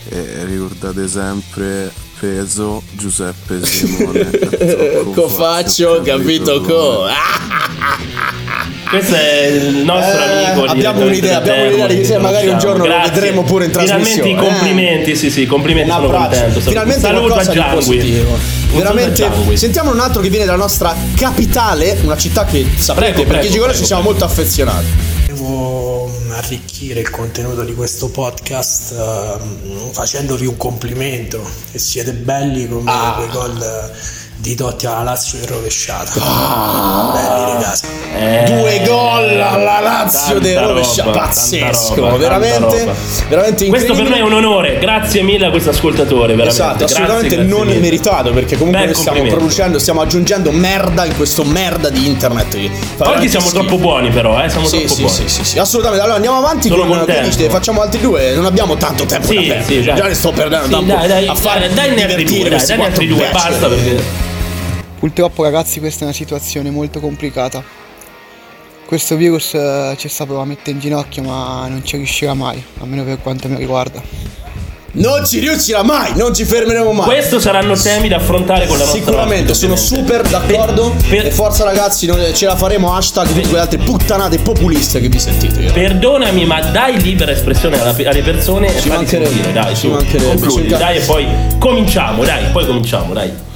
e 0.08 0.44
ricordate 0.44 1.06
sempre 1.08 1.92
peso 2.22 2.82
Giuseppe 2.92 3.58
Simone. 3.66 4.30
Co 5.12 5.28
faccio, 5.28 6.00
capito 6.04 6.60
co. 6.60 7.06
Questo 8.88 9.14
è 9.16 9.46
il 9.46 9.76
nostro 9.84 10.20
Eh, 10.20 10.44
amo. 10.44 10.64
abbiamo 10.64 11.04
un'idea, 11.04 11.38
abbiamo 11.38 11.64
un'idea 11.64 11.86
di 11.88 11.96
chi 11.96 12.04
sei, 12.04 12.20
magari 12.20 12.46
un 12.48 12.58
giorno 12.58 12.86
lo 12.86 12.94
vedremo 13.02 13.42
pure 13.42 13.64
in 13.64 13.70
trasmissione, 13.72 14.04
Finalmente 14.22 14.28
i 14.28 14.48
complimenti, 14.48 15.16
sì, 15.16 15.30
sì, 15.30 15.46
complimenti, 15.46 15.90
Un 15.90 15.96
sono 15.96 16.06
abbraccio. 16.08 16.28
contento. 16.30 16.58
sono- 16.60 16.70
Finalmente 16.70 17.00
Saluto 17.00 17.26
qualcosa 17.32 17.50
a 17.50 17.74
di 17.74 17.90
Giangui. 17.90 18.24
Veramente. 18.72 19.56
Sentiamo 19.56 19.90
un 19.90 19.98
altro 20.00 20.20
che 20.22 20.28
viene 20.28 20.44
dalla 20.44 20.58
nostra 20.58 20.94
capitale, 21.16 21.98
una 22.02 22.16
città 22.16 22.44
che 22.44 22.64
saprete 22.76 23.12
Prego, 23.12 23.28
perché 23.30 23.46
prego, 23.48 23.52
Gigolo 23.52 23.70
ci 23.70 23.78
prego, 23.78 23.86
siamo 23.86 24.02
molto 24.02 24.24
affezionati. 24.24 24.86
Devo 25.46 26.08
arricchire 26.34 27.00
il 27.00 27.10
contenuto 27.10 27.64
di 27.64 27.74
questo 27.74 28.10
podcast 28.10 28.92
ehm, 28.92 29.90
facendovi 29.90 30.46
un 30.46 30.56
complimento 30.56 31.44
e 31.72 31.80
siete 31.80 32.12
belli 32.12 32.68
come 32.68 32.88
Ah. 32.88 33.14
quei 33.16 33.28
gol 33.28 33.92
di 34.42 34.56
Totti 34.56 34.86
alla 34.86 35.02
Lazio 35.04 35.38
in 35.38 35.46
rovesciata. 35.46 36.10
Belli 37.12 37.52
ragazzi. 37.52 37.84
Eh, 38.14 38.44
Due 38.46 38.82
gol 38.84 39.40
alla 39.40 39.78
Lazio 39.80 40.40
del 40.40 40.56
roba, 40.56 40.66
rovesciato. 40.66 41.10
tanta 41.12 41.26
Pazzesco, 41.26 41.94
roba, 41.94 42.16
veramente, 42.16 42.78
roba. 42.80 42.92
veramente 43.28 43.66
Questo 43.68 43.94
per 43.94 44.08
me 44.08 44.16
è 44.16 44.20
un 44.20 44.32
onore, 44.32 44.78
grazie 44.80 45.22
mille 45.22 45.46
a 45.46 45.50
questo 45.50 45.70
ascoltatore, 45.70 46.34
veramente. 46.34 46.48
Esatto, 46.50 46.76
Grazie, 46.78 46.96
assolutamente 46.96 47.36
grazie 47.36 47.52
non 47.54 47.66
mille. 47.68 47.78
meritato 47.78 48.32
perché 48.32 48.56
comunque 48.56 48.84
noi 48.84 48.94
stiamo 48.94 49.22
producendo, 49.28 49.78
stiamo 49.78 50.00
aggiungendo 50.00 50.50
merda 50.50 51.04
in 51.04 51.14
questo 51.14 51.44
merda 51.44 51.88
di 51.88 52.04
internet. 52.04 52.56
Oggi 52.98 53.28
siamo 53.28 53.46
schifo. 53.46 53.60
troppo 53.64 53.78
buoni 53.78 54.10
però, 54.10 54.42
eh, 54.42 54.50
siamo 54.50 54.66
Sì, 54.66 54.78
troppo 54.78 54.94
sì, 54.94 55.02
buoni. 55.02 55.16
sì, 55.16 55.28
sì, 55.28 55.44
sì, 55.44 55.58
assolutamente. 55.60 56.02
Allora 56.02 56.16
andiamo 56.16 56.38
avanti 56.38 56.66
Sono 56.68 56.84
con 56.84 57.04
dici? 57.22 57.48
Facciamo 57.48 57.80
altri 57.80 58.00
due, 58.00 58.34
non 58.34 58.44
abbiamo 58.44 58.74
tanto 58.76 59.06
tempo 59.06 59.28
Sì, 59.28 59.34
da 59.36 59.40
perdere. 59.54 59.62
sì, 59.64 59.82
dai. 59.84 59.94
Già 59.96 60.06
ne 60.08 60.14
sto 60.14 60.32
perdendo 60.32 60.64
Sì, 60.66 60.72
tempo 60.72 60.94
dai, 60.96 61.06
dai, 61.08 61.26
a 61.28 61.34
fare 61.36 61.60
dai, 61.68 61.74
dai, 61.74 61.94
ne 61.94 62.02
altri 62.02 62.24
divertire 62.24 62.24
due, 62.40 62.48
dai, 62.48 62.50
questi 62.50 62.68
dai, 62.68 62.78
ne 62.78 62.84
altri 62.84 63.06
due, 63.06 63.28
quattro 63.30 63.50
basta 63.50 63.68
beceri. 63.68 63.94
perché 63.94 64.30
Purtroppo 65.02 65.42
ragazzi 65.42 65.80
questa 65.80 66.02
è 66.02 66.04
una 66.04 66.12
situazione 66.14 66.70
molto 66.70 67.00
complicata. 67.00 67.60
Questo 68.86 69.16
virus 69.16 69.52
eh, 69.54 69.96
ci 69.98 70.06
sta 70.06 70.22
provando 70.26 70.52
a 70.52 70.54
mettere 70.54 70.70
in 70.76 70.78
ginocchio 70.78 71.24
ma 71.24 71.66
non 71.66 71.84
ci 71.84 71.96
riuscirà 71.96 72.34
mai, 72.34 72.62
almeno 72.78 73.02
per 73.02 73.18
quanto 73.20 73.48
mi 73.48 73.56
riguarda. 73.56 74.00
Non 74.92 75.26
ci 75.26 75.40
riuscirà 75.40 75.82
mai, 75.82 76.12
non 76.14 76.32
ci 76.32 76.44
fermeremo 76.44 76.92
mai. 76.92 77.06
Questo 77.06 77.40
saranno 77.40 77.74
temi 77.74 78.06
da 78.06 78.16
affrontare 78.18 78.68
con 78.68 78.78
la 78.78 78.84
nostra 78.84 79.00
Sicuramente, 79.02 79.54
sono 79.54 79.74
super 79.74 80.22
d'accordo. 80.22 80.94
Per- 81.08 81.26
e 81.26 81.30
forza 81.32 81.64
ragazzi, 81.64 82.08
ce 82.34 82.46
la 82.46 82.54
faremo. 82.54 82.94
Hashtag 82.94 83.26
tutte 83.26 83.40
quelle 83.40 83.58
altre 83.58 83.78
puttanate 83.78 84.38
populiste 84.38 85.00
che 85.00 85.08
vi 85.08 85.18
sentite. 85.18 85.72
Perdonami, 85.72 86.44
ma 86.44 86.60
dai 86.60 87.02
libera 87.02 87.32
espressione 87.32 87.80
alla- 87.80 87.90
alle 88.08 88.22
persone 88.22 88.72
e 88.72 88.80
Ci 88.80 88.88
mancherebbe, 88.88 89.50
dai, 89.52 89.74
ci 89.74 89.80
su, 89.80 89.88
mancherebbe, 89.90 90.28
concludi, 90.38 90.68
dai, 90.68 90.98
e 90.98 91.00
poi 91.00 91.26
cominciamo, 91.58 92.22
dai, 92.22 92.44
poi 92.52 92.66
cominciamo, 92.66 93.12
dai. 93.14 93.50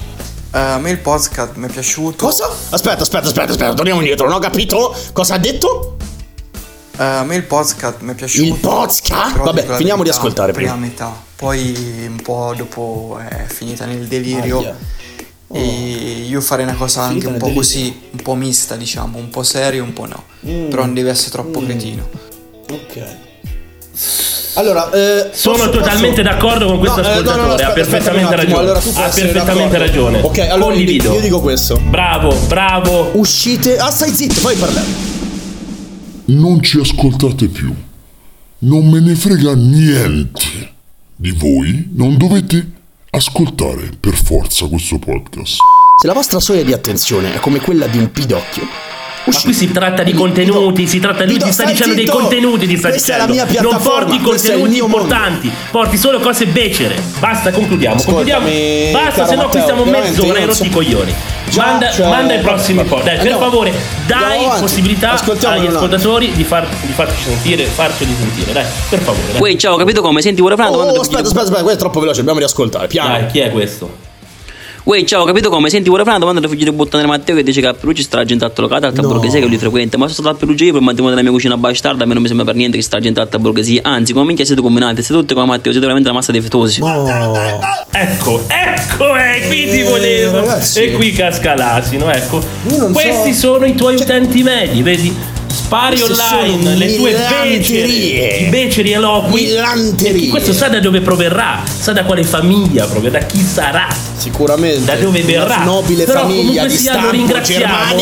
Eh, 0.57 0.59
a 0.59 0.79
me 0.79 0.91
il 0.91 0.99
podcast 1.01 1.57
mi 1.57 1.67
è 1.67 1.71
piaciuto. 1.71 2.25
Cosa? 2.25 2.47
Aspetta, 2.47 3.03
aspetta, 3.03 3.27
aspetta, 3.27 3.51
aspetta, 3.51 3.75
torniamo 3.75 4.01
indietro. 4.01 4.27
Non 4.27 4.37
ho 4.37 4.39
capito 4.39 4.97
cosa 5.13 5.35
ha 5.35 5.39
detto? 5.39 5.99
Eh, 6.97 7.05
a 7.05 7.25
me 7.25 7.37
il 7.37 7.43
podcast 7.43 8.01
mi 8.01 8.13
è 8.13 8.15
piaciuto. 8.15 8.55
Il 8.55 8.61
podcast? 8.61 9.37
Vabbè, 9.37 9.61
finiamo 9.75 10.03
di 10.03 10.09
verità, 10.09 10.17
ascoltare 10.17 10.53
Prima 10.53 10.73
prima. 10.73 10.87
metà, 10.87 11.15
poi 11.37 12.07
un 12.09 12.23
po' 12.23 12.55
dopo 12.57 13.21
è 13.23 13.45
finita 13.49 13.85
nel 13.85 14.07
delirio. 14.07 14.61
Aia. 14.61 14.77
E 15.53 15.61
io 16.27 16.41
farei 16.41 16.65
una 16.65 16.75
cosa 16.75 17.03
anche 17.03 17.27
un 17.27 17.35
po' 17.35 17.49
delirio. 17.49 17.61
così, 17.61 18.01
un 18.13 18.23
po' 18.23 18.35
mista, 18.35 18.77
diciamo, 18.77 19.19
un 19.19 19.29
po' 19.29 19.43
serio, 19.43 19.83
un 19.83 19.93
po' 19.93 20.07
no. 20.07 20.25
Mm. 20.47 20.71
Però 20.71 20.87
non 20.87 20.95
deve 20.95 21.11
essere 21.11 21.33
troppo 21.33 21.61
cretino. 21.61 22.09
Ok. 22.71 23.17
Allora, 24.57 24.91
eh, 24.91 25.31
Sono 25.33 25.57
posso- 25.57 25.71
totalmente 25.71 26.23
posso- 26.23 26.35
d'accordo 26.35 26.67
con 26.67 26.79
questo 26.79 27.01
No, 27.03 27.09
eh, 27.09 27.11
no, 27.11 27.21
no, 27.21 27.23
no, 27.23 27.31
ascoltatore, 27.55 27.63
ha 27.63 27.69
aspetta, 27.69 27.81
aspetta 27.83 28.11
perfettamente 28.11 28.37
ragione. 28.37 28.59
Allora 28.61 28.79
ha 28.79 29.09
perfettamente 29.09 29.79
ragione. 29.79 30.21
Ok, 30.21 30.39
allora 30.39 30.59
Condivido. 30.75 31.13
io 31.15 31.21
dico 31.21 31.41
questo. 31.41 31.79
Bravo, 31.89 32.35
bravo. 32.49 33.11
Uscite. 33.15 33.77
Ah, 33.79 33.91
stai 33.91 34.11
zitto, 34.11 34.41
poi 34.41 34.57
parliamo. 34.57 34.87
Non 36.27 36.63
ci 36.63 36.79
ascoltate 36.81 37.47
più. 37.49 37.73
Non 38.59 38.89
me 38.89 39.01
ne 39.01 39.15
frega 39.15 39.55
niente 39.55 40.73
di 41.15 41.31
voi. 41.33 41.91
Non 41.95 42.17
dovete 42.17 42.67
ascoltare 43.11 43.91
per 43.99 44.15
forza 44.15 44.67
questo 44.67 44.99
podcast. 44.99 45.59
Se 46.01 46.07
la 46.07 46.13
vostra 46.13 46.41
soglia 46.41 46.63
di 46.63 46.73
attenzione 46.73 47.35
è 47.35 47.39
come 47.39 47.61
quella 47.61 47.87
di 47.87 47.99
un 47.99 48.11
pidocchio, 48.11 48.65
Ma 49.27 49.41
qui 49.43 49.53
si 49.53 49.71
tratta 49.73 50.03
di 50.05 50.13
contenuti, 50.13 50.87
si 50.87 51.01
tratta 51.01 51.25
lui 51.25 51.39
ti 51.39 51.51
sta 51.51 51.65
dicendo 51.65 51.95
dei 51.95 52.07
contenuti, 52.07 52.67
ti 52.67 52.77
sta 52.77 52.89
Questa 52.91 53.15
è 53.15 53.19
la 53.19 53.27
dicendo. 53.27 53.51
mia 53.53 53.61
non 53.61 53.71
piattaforma, 53.71 53.99
porti 53.99 54.13
è 54.13 54.19
il 54.19 54.23
contenuti 54.23 54.69
mio 54.71 54.87
mondo. 54.87 54.97
importanti, 54.99 55.53
porti 55.71 55.97
solo 55.97 56.21
cose 56.21 56.47
becere. 56.47 56.95
Basta, 57.19 57.51
concludiamo. 57.51 58.01
concludiamo. 58.03 58.49
Basta, 58.93 59.27
se 59.27 59.35
no 59.35 59.49
qui 59.49 59.61
stiamo 59.61 59.85
mezz'ora 59.85 60.39
non 60.39 60.47
rotti 60.47 60.55
so- 60.55 60.65
i 60.65 60.71
coglioni. 60.71 61.15
Già, 61.49 61.65
manda, 61.65 61.91
cioè, 61.93 62.09
manda 62.09 62.35
i 62.35 62.41
prossimi 62.41 62.79
vabbè, 62.79 62.89
po'. 62.89 63.01
Dai, 63.03 63.19
per 63.19 63.37
favore, 63.37 63.73
dai 64.07 64.47
possibilità 64.61 65.13
agli 65.49 65.67
ascoltatori 65.67 66.33
di, 66.33 66.43
far, 66.45 66.67
di 66.83 66.93
farci 66.93 67.23
sentire, 67.23 67.65
farceli 67.67 68.15
sentire. 68.19 68.53
Dai, 68.53 68.65
per 68.89 68.99
favore. 69.01 69.33
Dai, 69.33 69.41
Uè, 69.41 69.57
ciao, 69.57 69.77
capito 69.77 70.03
come? 70.03 70.23
Senti, 70.23 70.41
vorrei 70.41 70.57
fare 70.57 70.69
una 70.71 70.79
Oh, 70.79 70.81
domanda 70.83 71.01
aspetta, 71.03 71.23
aspetta, 71.23 71.43
aspetta, 71.45 71.63
questo 71.63 71.79
è 71.79 71.81
troppo 71.83 72.01
veloce, 72.01 72.19
dobbiamo 72.19 72.39
riascoltare. 72.41 72.87
Piano. 72.89 73.09
dai 73.11 73.27
chi 73.27 73.39
è 73.41 73.51
questo? 73.51 74.06
Uè, 74.87 75.03
ciao, 75.03 75.25
capito 75.25 75.51
come? 75.51 75.69
Senti, 75.69 75.89
vorrei 75.89 76.05
fare 76.05 76.19
una 76.19 76.27
domanda 76.27 76.47
alla 76.47 76.57
figlia 76.57 76.71
di 76.71 76.77
bottone 76.77 77.05
Matteo 77.07 77.35
che 77.35 77.43
dice 77.43 77.61
che 77.61 77.67
a 77.67 77.75
Perugia 77.75 78.03
sta 78.03 78.19
la 78.19 78.25
gente 78.25 78.45
alta 78.45 78.63
alta 78.63 79.03
No. 79.03 79.09
borghesia 79.09 79.41
che 79.41 79.47
lui 79.47 79.59
frequenta. 79.59 79.99
Ma 79.99 80.05
sono 80.07 80.21
stato 80.21 80.37
a 80.37 80.39
Perugia 80.39 80.67
io 80.67 80.73
per 80.75 80.81
mantenere 80.81 81.11
della 81.17 81.25
mia 81.27 81.33
cucina 81.33 81.57
bastarda, 81.57 82.05
a 82.05 82.07
me 82.07 82.13
non 82.13 82.23
mi 82.23 82.29
sembra 82.29 82.47
per 82.47 82.55
niente 82.55 82.77
che 82.77 82.85
sta 82.85 82.99
la 82.99 83.03
gente 83.03 83.19
alta 83.19 83.41
borghesia. 83.41 83.81
Anzi, 83.83 84.13
come 84.13 84.27
minchia 84.27 84.45
siete 84.45 84.61
combinati, 84.63 85.03
siete 85.03 85.21
tutte 85.21 85.35
come 85.35 85.47
Matteo, 85.47 85.73
siete 85.73 85.81
veramente 85.81 86.09
una 86.09 86.19
massa 86.19 86.31
di 86.31 86.41
fetosi. 86.41 86.81
Ecco, 87.91 88.45
ecco, 88.47 89.17
eh, 89.17 89.47
qui 89.49 89.69
ti 89.71 89.83
volevo. 89.83 90.37
ragazzi. 90.37 90.83
e 90.85 90.93
qui 90.93 91.11
casca 91.11 91.57
l'asino, 91.57 92.09
ecco. 92.09 92.41
Questi 92.93 93.33
so- 93.35 93.55
sono 93.55 93.65
i 93.67 93.75
tuoi 93.75 93.97
utenti 93.97 94.45
medi, 94.45 94.83
vedi? 94.83 95.17
Spari 95.67 96.01
online 96.01 96.77
le 96.77 96.95
tue 96.95 97.11
beceri, 97.43 98.47
beceri 98.51 98.93
eloqui. 98.93 99.47
Millanterie. 99.47 100.29
Questo 100.29 100.53
sa 100.53 100.69
da 100.69 100.79
dove 100.79 101.01
proverrà, 101.01 101.61
sa 101.67 101.93
da 101.93 102.05
quale 102.05 102.23
famiglia 102.23 102.87
proverà, 102.87 103.19
da 103.19 103.27
chi 103.27 103.43
sarà. 103.43 103.89
Sicuramente. 104.17 104.85
Da 104.85 104.95
dove 104.95 105.23
verrà? 105.23 105.65
Nobile 105.65 106.05
Però 106.05 106.21
famiglia 106.21 106.67
di 106.67 106.77
sia, 106.77 107.01
lo 107.01 107.11
ringraziamo. 107.11 107.97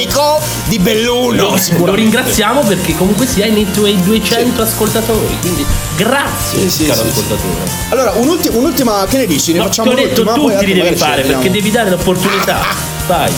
di 0.67 0.79
Belluno. 0.79 1.57
Lo, 1.79 1.87
lo 1.87 1.95
ringraziamo 1.95 2.61
perché 2.61 2.95
comunque 2.97 3.27
sia 3.27 3.47
nei 3.47 3.67
tuoi 3.73 3.99
200 4.03 4.61
ascoltatori. 4.61 5.35
Quindi 5.41 5.65
grazie, 5.97 6.61
Sì, 6.61 6.71
sì, 6.71 6.87
caro 6.87 7.03
sì, 7.03 7.13
sì. 7.13 7.19
ascoltatore. 7.21 7.71
Allora, 7.89 8.11
un'ulti- 8.17 8.49
un'ultima, 8.53 9.07
che 9.09 9.17
ne 9.17 9.27
dici? 9.27 9.53
Ne 9.53 9.59
No, 9.61 9.65
facciamo 9.65 9.95
ti 9.95 10.03
ho 10.03 10.07
detto 10.07 10.23
li 10.23 10.53
altri 10.53 10.73
devi 10.75 10.97
fare 10.97 11.23
perché 11.23 11.51
devi 11.51 11.71
dare 11.71 11.89
l'opportunità. 11.89 12.59
Vai. 13.09 13.33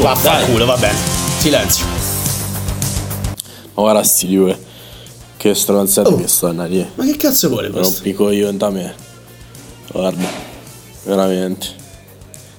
Vaffanculo, 0.00 0.66
va 0.66 0.76
bene. 0.76 0.96
Silenzio. 1.38 1.91
Guarda 3.74 4.02
sti 4.02 4.34
due. 4.34 4.58
Che 5.36 5.54
stronzate 5.54 6.08
Oh. 6.08 6.16
che 6.16 6.28
stanno 6.28 6.64
lì. 6.66 6.86
Ma 6.94 7.04
che 7.04 7.16
cazzo 7.16 7.48
vuole 7.48 7.68
Non 7.68 7.80
questo? 7.82 8.02
pico 8.02 8.30
io 8.30 8.50
da 8.52 8.70
me. 8.70 8.94
Guarda. 9.90 10.28
Veramente. 11.04 11.66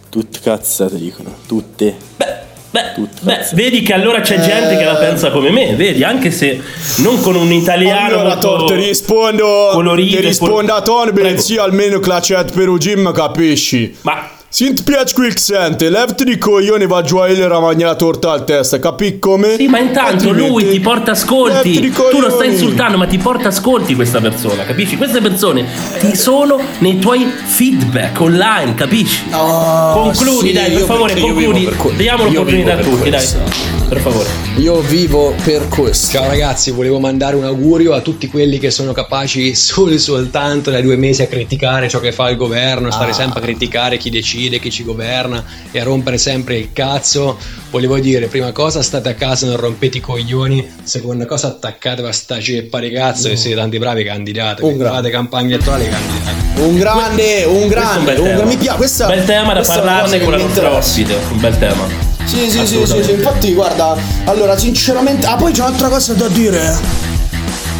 Tutte 0.09 0.39
cazzate 0.41 0.97
dicono. 0.97 1.33
Tutte. 1.47 1.95
Beh, 2.17 2.91
Tutte 2.95 3.19
beh, 3.21 3.35
cazzate. 3.37 3.55
vedi 3.55 3.81
che 3.83 3.93
allora 3.93 4.19
c'è 4.21 4.39
gente 4.39 4.75
che 4.77 4.83
la 4.83 4.95
pensa 4.95 5.29
come 5.31 5.51
me, 5.51 5.75
vedi, 5.75 6.03
anche 6.03 6.31
se 6.31 6.59
non 6.97 7.21
con 7.21 7.35
un 7.35 7.51
italiano 7.51 8.19
Allora, 8.19 8.37
Tor, 8.37 8.65
ti 8.67 8.73
rispondo. 8.73 9.69
colorito 9.73 10.15
Ti 10.17 10.21
rispondo 10.23 10.73
a 10.73 10.81
Tony, 10.81 11.11
bensì 11.11 11.57
almeno 11.57 11.99
clacet 11.99 12.51
per 12.51 12.69
un 12.69 12.77
gym, 12.77 13.11
capisci? 13.13 13.95
Ma 14.01 14.27
Sint 14.55 14.83
piace 14.83 15.15
quel 15.15 15.33
che 15.33 15.39
sente, 15.39 15.89
levati 15.89 16.23
di 16.23 16.37
coglioni 16.37 16.85
va 16.85 17.01
giù 17.01 17.17
a 17.17 17.27
il 17.27 17.47
ramagna 17.47 17.87
la 17.87 17.95
torta 17.95 18.33
al 18.33 18.43
testa, 18.43 18.77
capi 18.77 19.17
come? 19.17 19.55
Sì, 19.55 19.65
ma 19.65 19.79
intanto 19.79 20.29
Altrimenti- 20.29 20.47
lui 20.47 20.69
ti 20.69 20.79
porta 20.79 21.09
ascolti. 21.13 21.89
Tu 21.89 22.19
lo 22.19 22.29
stai 22.29 22.51
insultando, 22.51 22.99
ma 22.99 23.07
ti 23.07 23.17
porta 23.17 23.47
ascolti 23.47 23.95
questa 23.95 24.21
persona, 24.21 24.63
capisci? 24.63 24.95
Queste 24.95 25.21
persone 25.21 25.65
ti 25.99 26.15
sono 26.15 26.61
nei 26.77 26.99
tuoi 26.99 27.25
feedback 27.25 28.21
online, 28.21 28.75
capisci? 28.75 29.23
concludi, 29.31 30.49
sì, 30.49 30.53
dai, 30.53 30.69
per 30.71 30.83
favore, 30.83 31.19
concludi. 31.19 31.69
Diamo 31.97 32.25
l'opportunità 32.25 32.73
a 32.73 32.77
tutti, 32.77 33.09
dai. 33.09 33.82
Questo. 33.93 34.01
Per 34.01 34.01
favore. 34.01 34.29
Io 34.57 34.79
vivo 34.81 35.33
per 35.43 35.67
questo. 35.67 36.11
Ciao 36.17 36.27
ragazzi, 36.27 36.71
volevo 36.71 36.99
mandare 36.99 37.35
un 37.35 37.43
augurio 37.43 37.93
a 37.93 38.01
tutti 38.01 38.27
quelli 38.27 38.57
che 38.59 38.71
sono 38.71 38.91
capaci 38.91 39.53
solo 39.55 39.91
e 39.93 39.97
soltanto 39.99 40.71
dai 40.71 40.81
due 40.81 40.95
mesi 40.95 41.21
a 41.21 41.27
criticare 41.27 41.87
ciò 41.89 41.99
che 41.99 42.11
fa 42.11 42.29
il 42.29 42.37
governo, 42.37 42.89
stare 42.91 43.11
Ah. 43.11 43.13
sempre 43.13 43.39
a 43.39 43.43
criticare 43.43 43.97
chi 43.97 44.09
decide, 44.09 44.59
chi 44.59 44.71
ci 44.71 44.83
governa 44.83 45.43
e 45.71 45.79
a 45.79 45.83
rompere 45.83 46.17
sempre 46.17 46.57
il 46.57 46.69
cazzo. 46.73 47.37
Volevo 47.69 47.97
dire, 47.99 48.27
prima 48.27 48.51
cosa 48.51 48.81
state 48.83 49.09
a 49.09 49.13
casa, 49.15 49.47
non 49.47 49.57
rompete 49.57 49.97
i 49.97 50.01
coglioni, 50.01 50.67
seconda 50.83 51.25
cosa 51.25 51.47
attaccatevi 51.47 52.07
a 52.07 52.11
sta 52.11 52.39
ceppa 52.39 52.79
di 52.79 52.91
cazzo 52.91 53.27
e 53.29 53.35
siete 53.35 53.55
tanti 53.57 53.77
bravi 53.79 54.03
candidati, 54.03 54.61
Un 54.61 54.67
quindi 54.69 54.79
grande. 54.79 54.97
fate 54.97 55.09
campagne 55.11 55.53
elettorali 55.55 55.87
candidati. 55.89 56.61
Un 56.61 56.77
grande, 56.77 57.43
un 57.45 57.53
Questo 57.53 57.67
grande, 57.69 57.97
un 57.99 58.05
bel 58.05 58.17
un 58.19 58.23
tema. 58.25 58.37
gra- 58.37 58.45
mi 58.45 58.57
piace 58.57 58.77
questa 58.77 59.07
bel 59.07 59.25
tema 59.25 59.53
da 59.53 59.61
parlarne 59.61 60.17
che 60.17 60.23
con 60.23 60.33
la 60.33 60.39
nostra 60.39 60.71
ospite, 60.71 61.15
un 61.31 61.39
bel 61.39 61.57
tema. 61.57 62.11
Sì, 62.25 62.49
sì, 62.49 62.65
sì, 62.65 62.85
sì, 62.85 63.03
sì, 63.03 63.11
infatti 63.11 63.53
guarda, 63.53 63.95
allora 64.25 64.57
sinceramente, 64.57 65.25
ah 65.27 65.35
poi 65.35 65.51
c'è 65.51 65.61
un'altra 65.61 65.89
cosa 65.89 66.13
da 66.13 66.27
dire. 66.29 67.11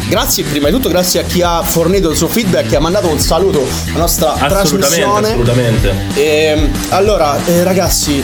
Grazie, 0.08 0.44
prima 0.44 0.68
di 0.68 0.74
tutto 0.74 0.90
grazie 0.90 1.20
a 1.20 1.22
chi 1.24 1.40
ha 1.42 1.62
fornito 1.62 2.10
il 2.10 2.16
suo 2.16 2.28
feedback 2.28 2.70
e 2.72 2.76
ha 2.76 2.80
mandato 2.80 3.08
un 3.08 3.18
saluto 3.18 3.66
alla 3.88 3.98
nostra 4.00 4.34
Assolutamente, 4.34 4.76
trasmissione. 4.78 5.28
assolutamente. 5.28 5.94
E, 6.14 6.68
allora, 6.90 7.42
eh, 7.46 7.62
ragazzi, 7.64 8.22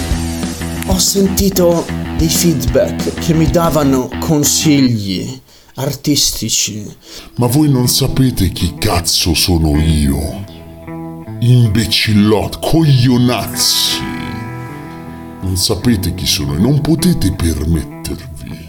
ho 0.87 0.99
sentito 0.99 1.85
dei 2.17 2.29
feedback 2.29 3.15
che 3.15 3.33
mi 3.33 3.51
davano 3.51 4.11
consigli 4.21 5.41
artistici. 5.77 6.87
Ma 7.37 7.47
voi 7.47 7.71
non 7.71 7.89
sapete 7.89 8.51
chi 8.51 8.75
cazzo 8.79 9.35
sono 9.35 9.77
io? 9.81 10.45
Imbecillot, 11.41 12.59
coglionazzi. 12.61 14.20
Non 15.43 15.57
sapete 15.57 16.15
chi 16.15 16.27
sono 16.27 16.55
e 16.55 16.59
non 16.59 16.81
potete 16.81 17.33
permettervi. 17.33 18.69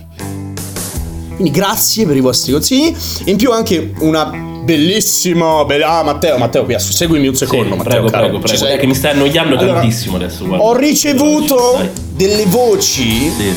Quindi 1.36 1.52
grazie 1.52 2.06
per 2.06 2.16
i 2.16 2.20
vostri 2.22 2.52
consigli. 2.52 2.96
In 3.26 3.38
più 3.38 3.52
anche 3.52 3.94
una 4.00 4.26
bellissima... 4.26 5.66
be- 5.66 5.84
ah, 5.84 6.04
Matteo, 6.04 6.38
Matteo, 6.38 6.64
qui, 6.66 6.76
seguimi 6.80 7.28
un 7.28 7.36
secondo, 7.36 7.72
Sì, 7.72 7.78
Matteo. 7.78 7.84
prego, 7.84 8.10
caro. 8.10 8.24
prego, 8.30 8.38
Ci 8.48 8.54
prego. 8.54 8.66
sei? 8.66 8.80
Che 8.80 8.86
mi 8.88 8.96
stai 8.96 9.12
annoiando 9.14 9.58
Allora, 9.58 9.80
tantissimo 9.80 10.16
adesso. 10.18 10.46
Guarda. 10.46 10.64
Ho 10.66 10.76
ricevuto 10.78 11.76
Dai. 11.78 11.90
delle 12.12 12.46
voci. 12.46 13.32
Sì. 13.32 13.54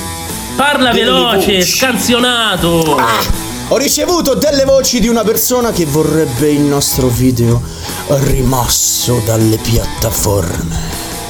Parla 0.56 0.90
Delle 0.92 1.04
veloce, 1.04 1.54
voci. 1.56 1.62
scansionato. 1.62 2.96
Ah, 2.96 3.22
ho 3.68 3.76
ricevuto 3.76 4.34
delle 4.34 4.64
voci 4.64 5.00
di 5.00 5.08
una 5.08 5.22
persona 5.22 5.72
che 5.72 5.84
vorrebbe 5.84 6.50
il 6.50 6.60
nostro 6.60 7.08
video 7.08 7.60
rimosso 8.08 9.20
dalle 9.24 9.56
piattaforme. 9.58 10.78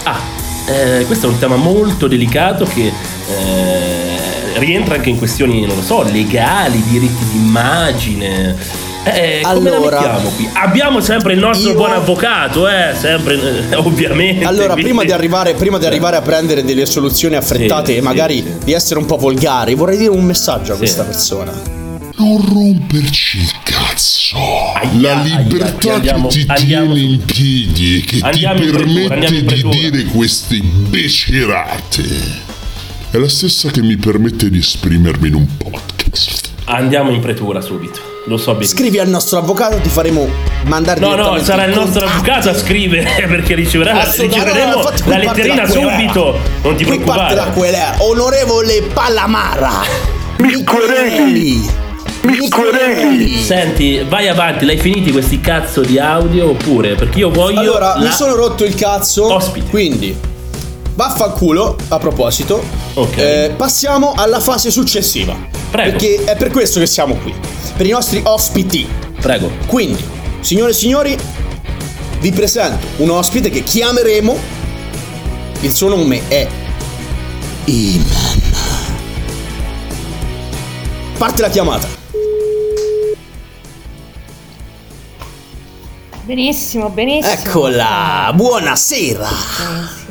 Ah, 0.04 0.20
eh, 0.66 1.04
questo 1.06 1.26
è 1.26 1.30
un 1.30 1.38
tema 1.38 1.56
molto 1.56 2.06
delicato 2.08 2.64
che 2.64 2.86
eh, 3.28 4.58
rientra 4.58 4.94
anche 4.94 5.10
in 5.10 5.18
questioni, 5.18 5.64
non 5.66 5.76
lo 5.76 5.82
so, 5.82 6.02
legali, 6.02 6.82
diritti 6.88 7.24
d'immagine. 7.32 8.56
Eh, 9.06 9.40
come 9.42 9.68
Allora? 9.68 10.18
Abbiamo 10.54 11.00
sempre 11.00 11.34
il 11.34 11.38
nostro 11.38 11.68
io- 11.70 11.74
buon 11.76 11.92
avvocato, 11.92 12.66
eh, 12.66 12.94
sempre, 12.98 13.68
eh, 13.70 13.74
ovviamente. 13.76 14.44
Allora, 14.46 14.72
quindi- 14.72 14.82
prima 14.84 15.04
di, 15.04 15.12
arrivare, 15.12 15.52
prima 15.54 15.76
di 15.78 15.84
arrivare 15.84 16.16
a 16.16 16.22
prendere 16.22 16.64
delle 16.64 16.86
soluzioni 16.86 17.34
affrettate 17.36 17.92
Sì, 17.92 17.98
e 17.98 18.00
magari 18.00 18.36
sì, 18.36 18.42
sì. 18.44 18.64
di 18.64 18.72
essere 18.72 18.98
un 18.98 19.04
po' 19.04 19.16
volgari, 19.18 19.74
vorrei 19.74 19.98
dire 19.98 20.08
un 20.10 20.24
messaggio 20.24 20.72
a 20.72 20.76
questa 20.76 21.02
persona. 21.02 21.52
Non 22.16 22.40
romperci 22.48 23.38
il 23.38 23.50
cazzo. 23.64 24.36
Aia, 24.74 25.00
La 25.00 25.20
aia, 25.20 25.38
libertà 25.40 25.94
andiamo- 25.94 26.28
che 26.28 26.38
ti 26.38 26.44
andiamo 26.48 26.94
tiene 26.94 27.08
in 27.12 27.24
piedi 27.24 27.96
e 27.96 28.00
che 28.04 28.18
Andiamo 28.22 28.60
ti 28.60 28.66
permette 28.70 29.42
di 29.42 29.62
dire 29.68 30.04
queste 30.04 30.60
becerate 30.60 32.02
è 33.10 33.16
la 33.16 33.28
stessa 33.28 33.70
che 33.70 33.80
mi 33.82 33.96
permette 33.96 34.48
di 34.48 34.58
esprimermi 34.58 35.28
in 35.28 35.34
un 35.34 35.46
podcast. 35.56 36.48
Andiamo 36.66 37.10
in 37.10 37.20
pretura 37.20 37.60
subito. 37.60 38.00
Lo 38.26 38.36
so 38.38 38.54
benissimo. 38.54 38.78
Scrivi 38.80 38.98
al 38.98 39.08
nostro 39.08 39.38
avvocato, 39.38 39.76
ti 39.78 39.88
faremo 39.88 40.26
mandare 40.66 40.98
No, 41.00 41.14
no, 41.14 41.38
sarà 41.42 41.64
il 41.64 41.74
nostro 41.74 42.04
avvocato 42.04 42.48
a 42.48 42.54
scrivere 42.56 43.26
perché 43.28 43.54
riceverà 43.54 44.02
riceveremo 44.04 44.74
no, 44.76 44.82
qui 45.02 45.10
la 45.10 45.18
letterina 45.18 45.66
subito. 45.68 46.38
Non 46.62 46.76
ti 46.76 46.84
Qui 46.84 46.98
parte 47.00 47.34
la 47.34 47.42
preoccupare. 47.42 47.52
querela. 47.52 47.96
Onorevole 47.98 48.82
Palamara. 48.92 49.82
Mi 50.38 50.64
quereli. 50.64 51.82
Mi 52.24 52.48
quereli. 52.48 53.42
Senti, 53.42 54.02
vai 54.08 54.28
avanti, 54.28 54.64
l'hai 54.64 54.78
finiti 54.78 55.12
questi 55.12 55.40
cazzo 55.40 55.82
di 55.82 55.98
audio 55.98 56.50
oppure? 56.50 56.94
Perché 56.94 57.18
io 57.18 57.30
voglio. 57.30 57.60
Allora, 57.60 57.98
la- 57.98 58.08
mi 58.08 58.12
sono 58.12 58.34
rotto 58.34 58.64
il 58.64 58.74
cazzo. 58.74 59.30
Ospite. 59.32 59.68
Quindi, 59.68 60.16
vaffanculo, 60.94 61.76
a 61.88 61.98
proposito. 61.98 62.64
Ok. 62.94 63.16
eh, 63.18 63.54
passiamo 63.56 64.12
alla 64.16 64.40
fase 64.40 64.70
successiva. 64.70 65.36
Prego. 65.70 65.90
Perché 65.98 66.24
è 66.24 66.36
per 66.36 66.50
questo 66.50 66.78
che 66.80 66.86
siamo 66.86 67.14
qui. 67.16 67.34
Per 67.76 67.84
i 67.84 67.90
nostri 67.90 68.20
ospiti. 68.24 68.86
Prego. 69.20 69.50
Quindi, 69.66 70.02
signore 70.40 70.70
e 70.70 70.74
signori, 70.74 71.16
vi 72.20 72.30
presento 72.32 72.86
un 72.96 73.10
ospite 73.10 73.50
che 73.50 73.62
chiameremo. 73.62 74.38
Il 75.60 75.72
suo 75.72 75.88
nome 75.88 76.22
è 76.28 76.46
Iman. 77.64 78.42
Parte 81.18 81.42
la 81.42 81.48
chiamata. 81.50 82.02
Benissimo, 86.24 86.88
benissimo. 86.88 87.32
Eccola, 87.34 88.32
buonasera. 88.34 89.28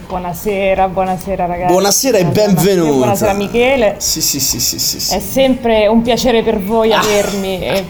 Buonasera, 0.08 0.88
buonasera 0.88 1.46
ragazzi. 1.48 1.72
Buonasera 1.72 2.18
e 2.20 2.26
benvenuta. 2.26 2.84
Matteo, 2.84 2.98
Buonasera 2.98 3.34
Michele. 3.34 3.96
Sì, 3.98 4.22
sì, 4.22 4.40
sì, 4.40 4.60
sì, 4.60 4.78
sì. 4.78 5.00
sì. 5.00 5.16
È 5.16 5.20
sempre 5.20 5.88
un 5.88 6.04
piacere 6.04 6.44
per 6.44 6.62
voi 6.62 6.94
avermi 6.94 7.60
e 7.64 7.84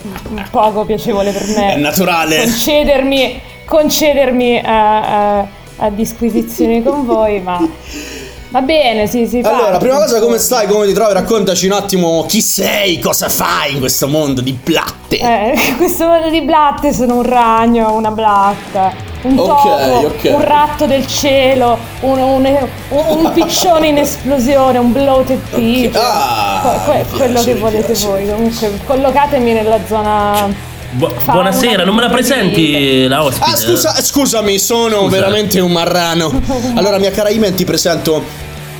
poco 0.51 0.85
piacevole 0.85 1.31
per 1.31 1.47
me. 1.47 1.73
È 1.73 1.77
naturale. 1.77 2.37
Concedermi, 2.43 3.41
concedermi 3.65 4.57
a, 4.59 5.39
a- 5.39 5.47
a 5.77 5.89
disquisizioni 5.89 6.81
con 6.81 7.05
voi, 7.05 7.41
ma 7.41 7.59
va 8.53 8.61
bene, 8.61 9.07
sì, 9.07 9.25
sì. 9.27 9.39
Allora, 9.43 9.77
prima 9.79 9.97
cosa 9.97 10.19
come 10.19 10.37
stai, 10.37 10.67
come 10.67 10.85
ti 10.85 10.93
trovi? 10.93 11.13
Raccontaci 11.13 11.65
un 11.65 11.71
attimo 11.73 12.25
chi 12.27 12.39
sei, 12.41 12.99
cosa 12.99 13.27
fai 13.27 13.73
in 13.73 13.79
questo 13.79 14.07
mondo 14.07 14.41
di 14.41 14.51
blatte. 14.53 15.17
Eh, 15.17 15.53
in 15.69 15.75
questo 15.77 16.05
modo 16.07 16.29
di 16.29 16.41
blatte 16.41 16.93
sono 16.93 17.15
un 17.15 17.23
ragno, 17.23 17.93
una 17.93 18.11
blatta. 18.11 19.11
un 19.23 19.37
Ok, 19.39 19.45
topo, 19.47 20.07
ok. 20.07 20.29
un 20.35 20.41
ratto 20.43 20.85
del 20.85 21.07
cielo, 21.07 21.77
un, 22.01 22.19
un- 22.19 22.45
un- 22.89 23.05
un 23.25 23.31
piccione 23.33 23.87
in 23.87 23.97
esplosione, 23.97 24.77
un 24.77 24.91
bloated 24.91 25.39
pig. 25.55 25.95
Ah, 25.95 26.79
Que- 26.85 27.05
quello 27.17 27.33
piace, 27.33 27.53
che 27.53 27.59
volete 27.59 27.93
voi. 28.05 28.27
Comunque, 28.27 28.79
collocatemi 28.85 29.53
nella 29.53 29.79
zona. 29.87 30.71
Bu- 30.93 31.11
buonasera, 31.25 31.83
non 31.85 31.95
me 31.95 32.01
la 32.01 32.09
presenti 32.09 33.07
la 33.07 33.23
ospite? 33.23 33.45
Ah, 33.51 33.55
scusa, 33.55 34.01
scusami, 34.01 34.59
sono 34.59 34.97
Scusa. 35.01 35.09
veramente 35.09 35.59
un 35.59 35.71
marrano. 35.71 36.41
Allora, 36.75 36.97
mia 36.99 37.11
cara 37.11 37.29
Imen, 37.29 37.55
ti 37.55 37.65
presento 37.65 38.23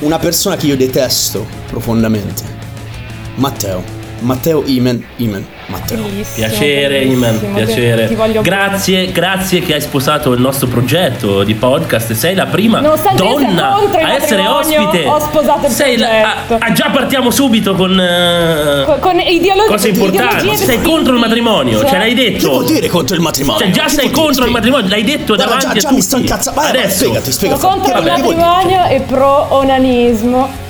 una 0.00 0.18
persona 0.18 0.56
che 0.56 0.66
io 0.66 0.76
detesto 0.76 1.46
profondamente. 1.68 2.42
Matteo. 3.36 3.93
Matteo 4.20 4.62
Imen, 4.66 5.04
Imen, 5.16 5.46
Matteo. 5.66 5.98
Bellissimo, 6.02 6.46
Piacere, 6.46 7.02
Iman, 7.02 7.20
bellissimo, 7.38 7.56
ti- 7.58 7.64
piacere. 7.64 8.06
Ti 8.08 8.14
voglio 8.14 8.40
bene. 8.40 8.56
grazie, 8.56 9.12
grazie 9.12 9.60
che 9.60 9.74
hai 9.74 9.80
sposato 9.80 10.32
il 10.32 10.40
nostro 10.40 10.66
progetto 10.66 11.42
di 11.42 11.54
podcast. 11.54 12.12
Sei 12.12 12.34
la 12.34 12.46
prima 12.46 12.80
donna 13.16 13.76
contro 13.78 14.00
a 14.00 14.14
essere 14.14 14.46
ospite. 14.46 15.04
ho 15.06 15.18
sposato 15.20 15.66
il 15.66 15.72
Sei 15.72 15.96
la- 15.98 16.06
progetto. 16.08 16.54
ah, 16.54 16.66
ah, 16.68 16.72
già 16.72 16.90
partiamo 16.90 17.30
subito 17.30 17.74
con, 17.74 17.98
eh, 18.00 18.82
Con, 18.86 18.98
con 19.00 19.20
ideologie 19.20 19.68
cose 19.68 19.88
importanti. 19.88 20.56
Sei 20.56 20.80
contro 20.80 21.12
il 21.12 21.18
matrimonio, 21.20 21.80
Cioè- 21.80 21.88
ce 21.90 21.98
l'hai 21.98 22.14
Che 22.14 22.30
detto. 22.32 22.48
vuol 22.50 22.64
dire 22.64 22.88
contro 22.88 23.14
il 23.16 23.20
matrimonio? 23.22 23.60
Cioè, 23.60 23.70
già 23.70 23.82
Che 23.84 23.88
sei 23.90 23.96
vuol 23.98 24.10
dire? 24.12 24.22
contro 24.24 24.44
il 24.46 24.50
matrimonio, 24.50 24.88
l'hai 24.88 25.04
detto 25.04 25.34
Guarda, 25.34 25.44
davanti 25.44 25.64
già, 25.66 25.70
a 25.70 25.74
già 25.74 25.80
tutti. 25.80 25.94
mi 25.94 26.00
sto 26.02 26.16
incazzando. 26.16 26.60
Adesso 26.60 26.96
spiegati, 26.96 27.32
spiegati. 27.32 27.60
Sono 27.60 27.72
contro 27.74 27.98
il 27.98 28.04
Che 28.04 28.10
matrimonio 28.10 28.84
e 28.88 29.00
pro 29.00 29.46
onanismo. 29.50 30.62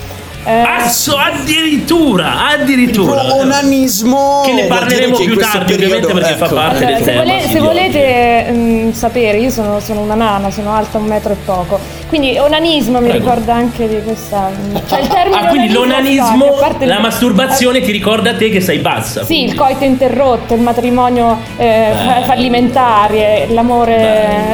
Eh, 0.47 0.61
Asso, 0.61 1.17
addirittura, 1.17 2.49
addirittura. 2.49 3.23
Pro 3.25 3.37
onanismo. 3.37 4.43
Che 4.45 4.53
ne 4.53 4.65
parleremo 4.67 5.17
che 5.17 5.25
più 5.25 5.37
tardi, 5.37 5.73
ovviamente, 5.73 6.07
periodo- 6.07 6.21
perché 6.21 6.37
fa 6.37 6.45
ecco. 6.45 6.55
parte 6.55 6.77
Allora, 6.85 6.93
del 6.97 7.05
se, 7.05 7.11
tema. 7.11 7.23
vole- 7.23 7.41
se 7.41 7.53
di 7.53 7.59
volete 7.59 8.47
mm, 8.51 8.91
sapere, 8.93 9.39
io 9.39 9.51
sono, 9.51 9.81
sono 9.81 10.01
una 10.01 10.15
nana, 10.15 10.51
sono 10.51 10.75
alta 10.75 10.99
un 10.99 11.05
metro 11.05 11.33
e 11.33 11.37
poco. 11.45 11.79
Quindi 12.09 12.37
onanismo 12.39 13.01
mi 13.01 13.09
Prego. 13.09 13.25
ricorda 13.25 13.55
anche 13.55 13.89
di 13.89 14.01
questa. 14.05 14.51
Cioè 14.87 15.01
il 15.01 15.09
termine 15.09 15.37
Ah, 15.41 15.47
quindi 15.49 15.73
l'onanismo, 15.73 16.53
parte 16.61 16.85
la 16.85 16.97
il- 16.97 17.01
masturbazione 17.01 17.81
ti 17.81 17.91
ricorda 17.91 18.31
a 18.31 18.35
te 18.35 18.51
che 18.51 18.61
sei 18.61 18.79
bassa. 18.79 19.21
Sì, 19.21 19.27
quindi. 19.35 19.53
il 19.53 19.59
coito 19.59 19.85
interrotto, 19.85 20.55
il 20.55 20.61
matrimonio 20.61 21.39
eh, 21.57 21.93
fa- 22.05 22.23
fallimentare, 22.25 23.47
l'amore, 23.51 23.97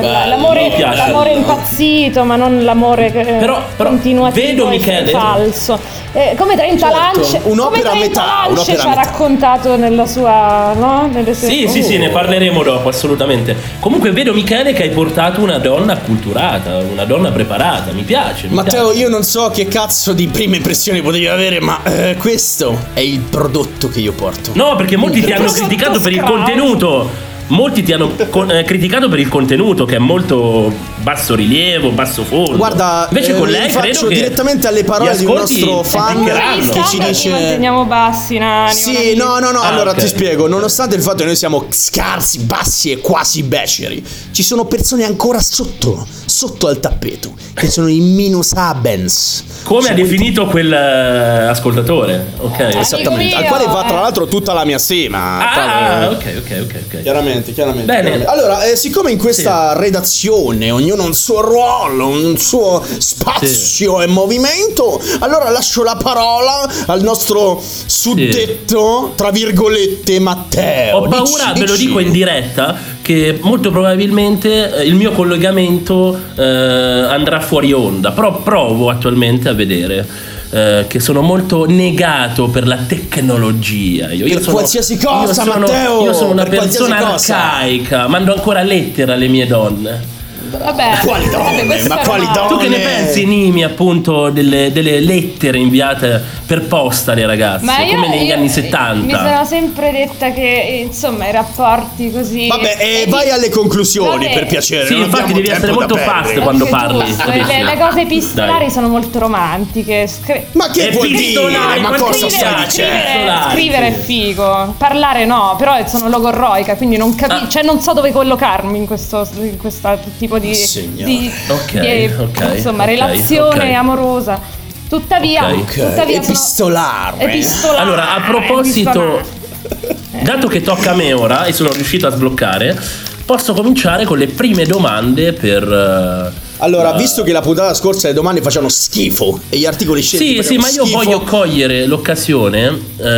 Bello, 0.01 0.29
l'amore, 0.29 0.63
mi 0.63 0.71
piace. 0.75 0.97
l'amore 0.97 1.33
impazzito, 1.33 2.25
ma 2.25 2.37
non 2.37 2.63
l'amore 2.65 3.11
che, 3.11 3.21
eh, 3.21 3.33
Però- 3.39 3.63
però 3.77 3.91
continuativo 3.91 4.47
vedo, 4.47 4.69
Michele- 4.69 5.11
falso. 5.11 5.79
Eh, 6.13 6.35
come 6.37 6.57
Trenta 6.57 6.91
Certo, 6.91 7.19
Lance, 7.21 7.41
un'opera 7.45 7.91
come 7.91 8.03
a 8.05 8.09
Trenta 8.09 8.21
metà, 8.21 8.33
Lance 8.33 8.51
un'opera 8.53 8.79
ci 8.81 8.87
a 8.87 8.91
ha 8.91 8.95
metà. 8.97 9.03
raccontato 9.11 9.77
nella 9.77 10.07
sua, 10.07 10.73
no? 10.77 11.09
Nelle 11.13 11.35
sue- 11.35 11.49
Sì, 11.49 11.69
sì, 11.69 11.83
sì, 11.83 11.99
ne 11.99 12.09
parleremo 12.09 12.63
dopo, 12.63 12.89
assolutamente. 12.89 13.57
Comunque 13.79 14.11
vedo 14.11 14.33
Michele 14.33 14.73
che 14.73 14.83
hai 14.83 14.91
portato 14.91 15.41
una 15.41 15.59
donna 15.59 15.93
acculturata, 15.93 16.79
una 16.79 17.05
donna 17.05 17.31
preparata, 17.31 17.93
mi 17.93 18.03
piace. 18.03 18.49
mi 18.49 18.55
Matteo, 18.55 18.87
piace. 18.89 18.99
io 18.99 19.09
non 19.09 19.23
so 19.23 19.51
che 19.51 19.67
cazzo 19.69 20.13
di 20.13 20.27
prime 20.27 20.57
impressioni 20.57 21.01
potevi 21.01 21.29
avere, 21.29 21.61
ma 21.61 21.81
eh, 21.85 22.17
questo 22.17 22.77
è 22.93 23.01
il 23.01 23.21
prodotto 23.21 23.89
che 23.89 24.01
io 24.01 24.13
porto. 24.13 24.51
No, 24.55 24.75
perché 24.77 24.97
molti 24.97 25.23
ti 25.23 25.33
hanno 25.33 25.51
criticato 25.51 26.01
per 26.01 26.13
il 26.13 26.23
contenuto. 26.23 27.29
Molti 27.51 27.83
ti 27.83 27.93
hanno 27.93 28.13
con- 28.31 28.51
eh, 28.51 28.63
criticato 28.63 29.09
per 29.09 29.19
il 29.19 29.29
contenuto 29.29 29.85
che 29.85 29.97
è 29.97 29.99
molto 29.99 30.73
basso 31.03 31.35
rilievo, 31.35 31.91
basso 31.91 32.23
fondo. 32.23 32.57
Guarda, 32.57 33.09
invece 33.11 33.33
eh, 33.33 33.35
con 33.39 33.47
mi 33.47 33.53
lei 33.53 33.69
che 33.69 34.07
direttamente 34.09 34.69
alle 34.69 34.85
parole 34.85 35.17
di 35.17 35.25
un 35.25 35.35
nostro 35.35 35.83
fan 35.83 36.25
che 36.25 36.81
ci 36.89 36.99
dice 36.99 37.31
manteniamo 37.31 37.85
bassi, 37.87 38.39
nani. 38.39 38.73
Sì, 38.75 38.91
onanismo. 38.91 39.25
no, 39.25 39.39
no, 39.41 39.51
no, 39.51 39.61
Ah, 39.61 39.69
allora 39.69 39.91
ok. 39.91 39.99
ti 39.99 40.07
spiego, 40.07 40.47
nonostante 40.47 40.95
il 40.95 41.03
fatto 41.03 41.17
che 41.19 41.25
noi 41.25 41.37
siamo 41.37 41.67
scarsi, 41.71 42.39
bassi 42.41 42.93
e 42.93 42.99
quasi 42.99 43.43
beceri, 43.43 44.05
ci 44.31 44.43
sono 44.45 44.65
persone 44.67 45.05
ancora 45.05 45.41
sotto, 45.41 46.07
sotto 46.41 46.69
al 46.69 46.81
tappeto, 46.81 47.35
che 47.53 47.69
sono 47.69 47.89
i 47.89 48.01
minus 48.01 48.53
abens. 48.55 49.45
Come 49.63 49.81
ha 49.81 49.83
Sono 49.83 49.97
definito 49.97 50.47
quel 50.47 50.73
eh, 50.73 51.49
ascoltatore, 51.49 52.33
ok? 52.39 52.59
Esattamente, 52.77 53.35
al 53.35 53.45
quale 53.45 53.67
va 53.67 53.85
tra 53.87 53.99
eh. 53.99 54.01
l'altro 54.01 54.27
tutta 54.27 54.55
la 54.55 54.65
mia 54.65 54.79
stima. 54.79 55.39
Ah, 55.39 55.53
Tra- 55.53 56.11
ok, 56.13 56.35
ok, 56.39 56.59
ok, 56.63 56.83
ok. 56.87 57.03
Chiaramente, 57.03 57.53
chiaramente. 57.53 57.85
Bene. 57.85 58.01
chiaramente. 58.09 58.33
Allora, 58.33 58.65
eh, 58.65 58.75
siccome 58.75 59.11
in 59.11 59.19
questa 59.19 59.75
redazione 59.75 60.71
ognuno 60.71 61.03
ha 61.03 61.07
un 61.07 61.15
suo 61.15 61.43
ruolo, 61.43 62.07
un 62.07 62.39
suo 62.39 62.83
spazio 62.97 64.01
e 64.01 64.07
movimento, 64.07 64.99
allora 65.19 65.51
lascio 65.51 65.83
la 65.83 65.97
parola 65.97 66.67
al 66.87 67.03
nostro 67.03 67.63
suddetto, 67.85 69.13
tra 69.15 69.31
virgolette, 69.31 70.19
Matteo. 70.21 70.97
Ho 70.97 71.09
paura, 71.09 71.53
Dici, 71.53 71.61
ve 71.61 71.67
lo 71.67 71.77
dico 71.77 71.99
in 71.99 72.11
diretta, 72.11 72.79
che 73.03 73.39
molto 73.41 73.71
probabilmente 73.71 74.79
eh, 74.79 74.85
il 74.85 74.95
mio 74.95 75.13
collegamento 75.13 76.19
eh, 76.37 76.43
andrà 76.43 77.41
fuori 77.41 77.73
onda. 77.73 78.13
Però 78.13 78.43
provo 78.43 78.91
attualmente 78.91 79.49
a 79.49 79.53
vedere. 79.53 80.29
eh, 80.51 80.85
che 80.89 81.01
sono 81.01 81.21
molto 81.23 81.65
negato 81.65 82.49
per 82.49 82.67
la 82.67 82.77
tecnologia. 82.77 84.11
Io, 84.11 84.27
io 84.27 84.41
sono, 84.41 84.53
qualsiasi 84.57 84.99
cosa, 84.99 85.43
io 85.43 85.51
sono, 85.53 85.67
Matteo, 85.67 86.03
Io 86.03 86.13
sono 86.13 86.33
una 86.33 86.45
persona 86.45 86.97
arcaica, 87.15 88.09
mando 88.09 88.35
ancora 88.35 88.63
lettere 88.63 89.13
alle 89.13 89.29
mie 89.29 89.47
donne. 89.47 90.19
Vabbè, 90.59 90.99
quali 91.05 91.29
donne? 91.31 91.63
vabbè, 91.65 91.89
Ma 91.89 91.97
quali 91.99 92.25
normale. 92.25 92.49
Tu 92.49 92.57
che 92.59 92.69
ne 92.69 92.79
Donne. 92.79 92.85
pensi, 92.85 93.25
Nimi, 93.27 93.65
appunto, 93.65 94.31
delle, 94.31 94.73
delle 94.73 95.01
lettere 95.01 95.59
inviate 95.59 96.23
per 96.47 96.63
posta 96.67 97.13
alle 97.13 97.27
ragazze, 97.27 97.65
Ma 97.65 97.79
io, 97.79 97.95
come 97.95 98.09
negli 98.09 98.27
io 98.27 98.35
anni 98.35 98.43
Mi 98.45 98.49
70? 98.49 99.19
sono 99.19 99.45
sempre 99.45 99.93
detta 99.93 100.31
che 100.33 100.85
insomma 100.89 101.29
i 101.29 101.33
rapporti 101.33 102.11
così. 102.11 102.49
Vabbè, 102.49 102.77
eh, 102.79 103.01
e 103.01 103.05
di- 103.05 103.11
vai 103.11 103.31
alle 103.31 103.49
conclusioni 103.51 104.25
Vabbè. 104.27 104.35
per 104.35 104.47
piacere. 104.47 104.87
Sì, 104.87 104.95
non 104.95 105.03
infatti 105.05 105.33
devi 105.33 105.49
essere 105.49 105.73
molto 105.73 105.97
fast 105.97 106.39
quando 106.41 106.65
Anche 106.65 106.77
parli. 106.77 107.05
giusto? 107.07 107.31
Le, 107.31 107.63
le 107.65 107.77
cose 107.79 108.01
epistolari 108.01 108.65
Dai. 108.65 108.71
sono 108.71 108.89
molto 108.89 109.19
romantiche. 109.19 110.07
Scri- 110.07 110.47
Ma 110.53 110.69
che 110.71 110.91
vuol 110.91 111.09
dire? 111.09 111.49
Ma 111.81 111.91
cosa 111.97 112.29
scrivere- 112.29 112.31
stai 112.31 112.71
scrivere, 112.71 113.05
dicendo? 113.15 113.51
Scrivere 113.51 113.87
è 113.89 113.93
figo, 113.93 114.75
parlare 114.79 115.25
no, 115.25 115.55
però 115.59 115.77
sono 115.87 116.09
logorroica, 116.09 116.75
quindi 116.77 116.97
non 116.97 117.15
capisco, 117.15 117.45
Ah. 117.45 117.49
cioè 117.49 117.63
non 117.63 117.81
so 117.81 117.93
dove 117.93 118.11
collocarmi 118.13 118.77
in 118.79 118.87
questo, 118.87 119.27
in 119.41 119.57
questo 119.57 119.99
tipo 120.19 120.39
di, 120.39 120.40
Signore. 120.55 121.05
di- 121.05 121.31
Ok, 121.49 121.79
di- 121.81 122.11
ok, 122.19 122.53
insomma, 122.57 122.83
ok, 122.85 122.89
relazione 122.89 123.75
amorosa. 123.75 124.41
Tuttavia, 124.89 125.49
tuttavia 125.49 126.21
sono- 126.21 126.35
epistolare. 126.35 127.17
epistolare. 127.21 127.79
Allora, 127.81 128.15
a 128.17 128.21
proposito, 128.23 128.91
epistolare. 129.19 130.25
dato 130.25 130.49
che 130.49 130.63
tocca 130.63 130.91
a 130.91 130.95
me 130.95 131.13
ora 131.13 131.45
e 131.45 131.53
sono 131.53 131.71
riuscito 131.71 132.07
a 132.09 132.11
sbloccare, 132.11 132.77
posso 133.25 133.53
cominciare 133.55 134.05
con 134.05 134.19
le 134.19 134.27
prime 134.27 134.65
domande 134.67 135.33
per... 135.33 135.63
eh, 135.63 136.49
Allora, 136.59 136.95
eh, 136.95 136.99
visto 136.99 137.23
che 137.23 137.31
la 137.31 137.41
puntata 137.41 137.73
scorsa 137.75 138.09
le 138.09 138.15
domande 138.15 138.43
facevano 138.43 138.69
schifo 138.69 139.39
e 139.49 139.59
gli 139.59 139.65
articoli 139.67 140.03
scelti 140.03 140.37
Sì, 140.39 140.43
sì, 140.43 140.57
ma 140.57 140.69
io 140.69 140.85
schifo, 140.85 140.99
voglio 140.99 141.21
cogliere 141.21 141.87
l'occasione. 141.87 142.77
eh, 142.99 143.09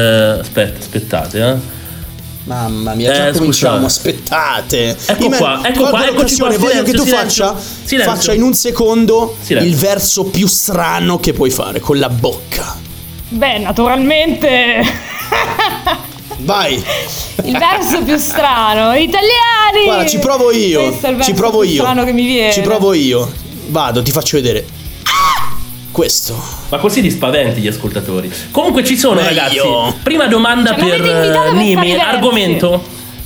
aspetta, 0.41 0.79
aspettate, 0.79 1.39
eh. 1.41 1.55
Mamma 2.45 2.95
mia, 2.95 3.11
Eh, 3.29 3.33
già 3.33 3.39
cominciamo, 3.39 3.89
scusate. 3.89 4.09
aspettate. 4.09 4.97
Ecco 5.07 5.25
Imen, 5.27 5.39
qua, 5.39 5.61
ecco 5.63 5.89
qua, 5.89 6.09
eccoci 6.09 6.37
qua, 6.39 6.49
voglio 6.59 6.83
che 6.83 6.93
tu 6.93 7.05
silenzio, 7.05 7.45
faccia, 7.47 7.61
silenzio. 7.85 8.15
faccia 8.15 8.33
in 8.33 8.43
un 8.43 8.55
secondo 8.55 9.37
Silenzio. 9.41 9.71
il 9.73 9.77
verso 9.79 10.25
più 10.25 10.47
strano 10.49 11.19
che 11.21 11.33
puoi 11.33 11.51
fare 11.51 11.79
con 11.79 11.99
la 12.01 12.09
bocca. 12.09 12.77
Beh, 13.29 13.59
naturalmente 13.59 14.83
Vai, 16.39 16.75
il 17.45 17.57
verso 17.57 18.03
più 18.03 18.19
strano, 18.19 18.93
italiani. 18.95 19.85
guarda, 19.85 20.07
ci 20.07 20.19
provo 20.19 20.51
io. 20.51 20.89
Questo 20.89 21.07
è 21.07 21.11
il 21.11 21.17
verso 21.17 21.31
Ci 21.31 21.37
provo 21.37 21.61
più 21.61 21.69
io. 21.71 21.81
strano 21.83 22.05
che 22.05 22.13
mi 22.13 22.25
viene. 22.27 22.53
Ci 22.53 22.61
provo 22.63 22.93
io. 22.93 23.33
Vado, 23.69 24.03
ti 24.03 24.11
faccio 24.11 24.37
vedere. 24.37 24.67
Questo. 25.93 26.43
Ma 26.71 26.79
così 26.79 27.03
li 27.03 27.11
spaventi 27.11 27.61
gli 27.61 27.69
ascoltatori. 27.69 28.33
Comunque 28.51 28.83
ci 28.83 28.97
sono, 28.97 29.21
Meglio. 29.21 29.29
ragazzi. 29.29 29.97
Prima 30.03 30.27
domanda 30.27 30.75
Cioè, 30.75 30.89
per 30.89 31.05
eh, 31.05 31.53
Nimi. 31.53 31.95
Argomento. 32.01 32.83